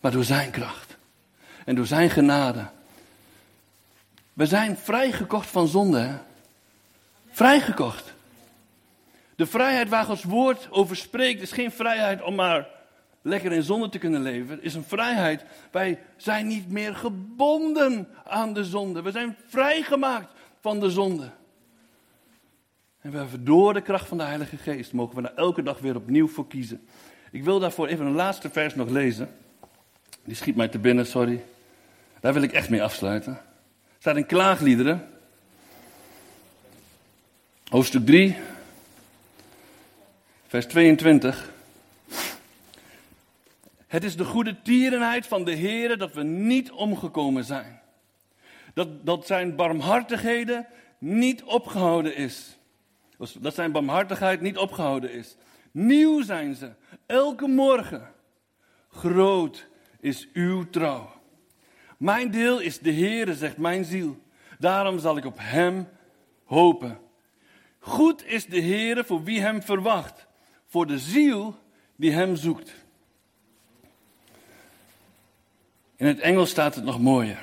maar 0.00 0.12
door 0.12 0.24
zijn 0.24 0.50
kracht. 0.50 0.96
En 1.64 1.74
door 1.74 1.86
zijn 1.86 2.10
genade 2.10 2.70
We 4.32 4.46
zijn 4.46 4.76
vrijgekocht 4.76 5.48
van 5.48 5.68
zonde. 5.68 6.18
Vrijgekocht. 7.30 8.14
De 9.36 9.46
vrijheid 9.46 9.88
waar 9.88 10.04
Gods 10.04 10.24
woord 10.24 10.68
over 10.70 10.96
spreekt 10.96 11.42
is 11.42 11.52
geen 11.52 11.72
vrijheid 11.72 12.22
om 12.22 12.34
maar 12.34 12.68
lekker 13.22 13.52
in 13.52 13.62
zonde 13.62 13.88
te 13.88 13.98
kunnen 13.98 14.22
leven. 14.22 14.62
Is 14.62 14.74
een 14.74 14.84
vrijheid. 14.84 15.44
Wij 15.70 15.98
zijn 16.16 16.46
niet 16.46 16.70
meer 16.70 16.94
gebonden 16.94 18.08
aan 18.24 18.52
de 18.54 18.64
zonde. 18.64 19.02
We 19.02 19.10
zijn 19.10 19.36
vrijgemaakt 19.46 20.32
van 20.60 20.80
de 20.80 20.90
zonde. 20.90 21.30
En 23.00 23.10
we 23.10 23.18
hebben 23.18 23.44
door 23.44 23.74
de 23.74 23.80
kracht 23.80 24.08
van 24.08 24.18
de 24.18 24.24
Heilige 24.24 24.56
Geest 24.56 24.92
mogen 24.92 25.16
we 25.16 25.22
daar 25.22 25.34
elke 25.34 25.62
dag 25.62 25.78
weer 25.78 25.96
opnieuw 25.96 26.28
voor 26.28 26.46
kiezen. 26.46 26.86
Ik 27.30 27.44
wil 27.44 27.58
daarvoor 27.58 27.86
even 27.86 28.06
een 28.06 28.12
laatste 28.12 28.50
vers 28.50 28.74
nog 28.74 28.88
lezen. 28.88 29.34
Die 30.24 30.34
schiet 30.34 30.56
mij 30.56 30.68
te 30.68 30.78
binnen, 30.78 31.06
sorry. 31.06 31.44
Daar 32.20 32.32
wil 32.32 32.42
ik 32.42 32.52
echt 32.52 32.70
mee 32.70 32.82
afsluiten. 32.82 33.40
Staat 34.02 34.16
in 34.16 34.26
Klaagliederen. 34.26 35.08
Hoofdstuk 37.68 38.06
3, 38.06 38.36
vers 40.46 40.66
22. 40.66 41.52
Het 43.86 44.04
is 44.04 44.16
de 44.16 44.24
goede 44.24 44.62
tierenheid 44.62 45.26
van 45.26 45.44
de 45.44 45.52
Heer 45.52 45.98
dat 45.98 46.12
we 46.12 46.22
niet 46.22 46.70
omgekomen 46.70 47.44
zijn. 47.44 47.80
Dat, 48.74 49.06
dat 49.06 49.26
zijn 49.26 49.56
barmhartigheden 49.56 50.66
niet 50.98 51.42
opgehouden 51.42 52.16
is. 52.16 52.58
Dat 53.38 53.54
zijn 53.54 53.72
barmhartigheid 53.72 54.40
niet 54.40 54.56
opgehouden 54.56 55.12
is. 55.12 55.36
Nieuw 55.70 56.22
zijn 56.22 56.54
ze, 56.54 56.70
elke 57.06 57.46
morgen. 57.46 58.10
Groot 58.88 59.68
is 60.00 60.28
uw 60.32 60.70
trouw. 60.70 61.21
Mijn 62.02 62.30
deel 62.30 62.58
is 62.58 62.78
de 62.78 62.92
Heere, 62.92 63.34
zegt 63.34 63.56
mijn 63.56 63.84
ziel. 63.84 64.22
Daarom 64.58 64.98
zal 64.98 65.16
ik 65.16 65.24
op 65.24 65.36
Hem 65.38 65.88
hopen. 66.44 66.98
Goed 67.78 68.26
is 68.26 68.46
de 68.46 68.60
Heere 68.60 69.04
voor 69.04 69.24
wie 69.24 69.40
Hem 69.40 69.62
verwacht, 69.62 70.26
voor 70.66 70.86
de 70.86 70.98
ziel 70.98 71.58
die 71.96 72.12
Hem 72.12 72.36
zoekt. 72.36 72.74
In 75.96 76.06
het 76.06 76.20
Engels 76.20 76.50
staat 76.50 76.74
het 76.74 76.84
nog 76.84 77.00
mooier. 77.00 77.42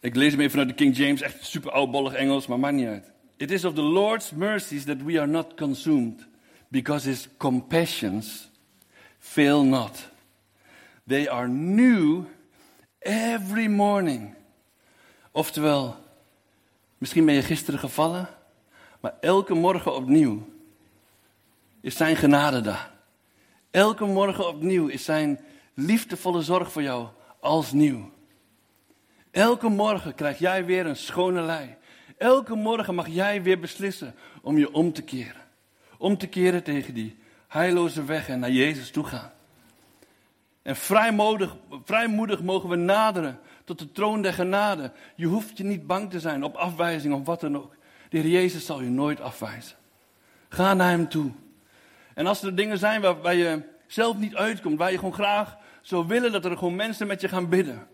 Ik 0.00 0.14
lees 0.14 0.30
hem 0.30 0.40
even 0.40 0.50
vanuit 0.50 0.68
de 0.68 0.74
King 0.74 0.96
James, 0.96 1.20
echt 1.20 1.44
super 1.44 1.70
oudbollig 1.70 2.12
Engels, 2.12 2.46
maar 2.46 2.58
maakt 2.58 2.74
niet 2.74 2.86
uit. 2.86 3.11
It 3.42 3.50
is 3.50 3.64
of 3.64 3.74
the 3.74 3.82
Lord's 3.82 4.30
mercies 4.30 4.84
that 4.84 5.02
we 5.02 5.18
are 5.18 5.26
not 5.26 5.56
consumed, 5.56 6.24
because 6.70 7.08
his 7.08 7.28
compassions 7.38 8.48
fail 9.18 9.64
not. 9.64 10.10
They 11.08 11.26
are 11.28 11.48
new 11.48 12.26
every 13.00 13.66
morning. 13.66 14.34
Oftewel, 15.32 15.96
misschien 16.98 17.24
ben 17.24 17.34
je 17.34 17.42
gisteren 17.42 17.80
gevallen, 17.80 18.28
maar 19.00 19.14
elke 19.20 19.54
morgen 19.54 19.94
opnieuw 19.94 20.48
is 21.80 21.96
zijn 21.96 22.16
genade 22.16 22.60
daar. 22.60 22.92
Elke 23.70 24.04
morgen 24.04 24.48
opnieuw 24.48 24.86
is 24.86 25.04
zijn 25.04 25.40
liefdevolle 25.74 26.42
zorg 26.42 26.72
voor 26.72 26.82
jou 26.82 27.08
als 27.40 27.72
nieuw. 27.72 28.10
Elke 29.30 29.68
morgen 29.68 30.14
krijg 30.14 30.38
jij 30.38 30.64
weer 30.64 30.86
een 30.86 30.96
schone 30.96 31.40
lei. 31.40 31.76
Elke 32.22 32.54
morgen 32.54 32.94
mag 32.94 33.08
jij 33.08 33.42
weer 33.42 33.58
beslissen 33.58 34.14
om 34.42 34.58
je 34.58 34.72
om 34.72 34.92
te 34.92 35.02
keren. 35.02 35.42
Om 35.98 36.18
te 36.18 36.26
keren 36.26 36.62
tegen 36.62 36.94
die 36.94 37.18
heilloze 37.48 38.04
weg 38.04 38.28
en 38.28 38.38
naar 38.38 38.50
Jezus 38.50 38.90
toe 38.90 39.04
gaan. 39.04 39.32
En 40.62 40.76
vrijmoedig, 40.76 41.56
vrijmoedig 41.84 42.42
mogen 42.42 42.68
we 42.68 42.76
naderen 42.76 43.38
tot 43.64 43.78
de 43.78 43.92
troon 43.92 44.22
der 44.22 44.32
genade. 44.32 44.92
Je 45.16 45.26
hoeft 45.26 45.56
je 45.58 45.64
niet 45.64 45.86
bang 45.86 46.10
te 46.10 46.20
zijn 46.20 46.44
op 46.44 46.54
afwijzing 46.54 47.14
of 47.14 47.26
wat 47.26 47.40
dan 47.40 47.56
ook. 47.56 47.76
De 48.08 48.18
Heer 48.18 48.30
Jezus 48.30 48.66
zal 48.66 48.80
je 48.80 48.90
nooit 48.90 49.20
afwijzen. 49.20 49.76
Ga 50.48 50.74
naar 50.74 50.90
Hem 50.90 51.08
toe. 51.08 51.30
En 52.14 52.26
als 52.26 52.42
er 52.42 52.54
dingen 52.54 52.78
zijn 52.78 53.00
waar, 53.00 53.20
waar 53.20 53.34
je 53.34 53.62
zelf 53.86 54.16
niet 54.16 54.34
uitkomt, 54.34 54.78
waar 54.78 54.90
je 54.90 54.98
gewoon 54.98 55.14
graag 55.14 55.56
zou 55.80 56.06
willen 56.06 56.32
dat 56.32 56.44
er 56.44 56.56
gewoon 56.56 56.76
mensen 56.76 57.06
met 57.06 57.20
je 57.20 57.28
gaan 57.28 57.48
bidden. 57.48 57.86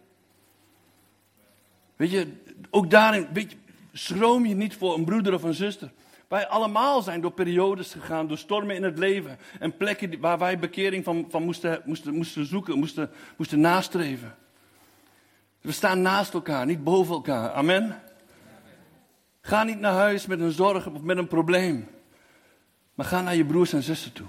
Weet 1.97 2.11
je, 2.11 2.33
ook 2.71 2.91
daarin, 2.91 3.29
weet 3.33 3.51
je, 3.51 3.57
schroom 3.99 4.47
je 4.47 4.55
niet 4.55 4.77
voor 4.77 4.95
een 4.95 5.05
broeder 5.05 5.35
of 5.35 5.43
een 5.43 5.55
zuster. 5.55 5.91
Wij 6.29 6.49
allemaal 6.49 7.03
zijn 7.03 7.21
door 7.21 7.33
periodes 7.33 7.93
gegaan, 7.93 8.29
door 8.29 8.39
stormen 8.39 8.77
in 8.77 8.83
het 8.83 8.99
leven. 8.99 9.39
En 9.59 9.77
plekken 9.77 10.21
waar 10.21 10.39
wij 10.39 10.59
bekering 10.59 11.05
van, 11.05 11.27
van 11.29 11.43
moesten, 11.43 11.83
moesten, 11.85 12.15
moesten 12.15 12.47
zoeken, 12.47 12.79
moesten, 12.79 13.11
moesten 13.37 13.61
nastreven. 13.61 14.35
We 15.61 15.73
staan 15.73 16.03
naast 16.03 16.35
elkaar, 16.35 16.67
niet 16.67 16.85
boven 16.85 17.15
elkaar. 17.15 17.51
Amen. 17.51 18.01
Ga 19.41 19.65
niet 19.65 19.81
naar 19.81 19.93
huis 19.93 20.27
met 20.27 20.41
een 20.41 20.53
zorg 20.53 20.87
of 20.87 21.03
met 21.03 21.17
een 21.17 21.29
probleem. 21.29 21.89
Maar 22.95 23.07
ga 23.07 23.23
naar 23.23 23.37
je 23.37 23.45
broers 23.45 23.73
en 23.73 23.83
zussen 23.83 24.13
toe. 24.13 24.27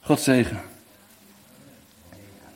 God 0.00 0.20
zegen. 0.20 0.73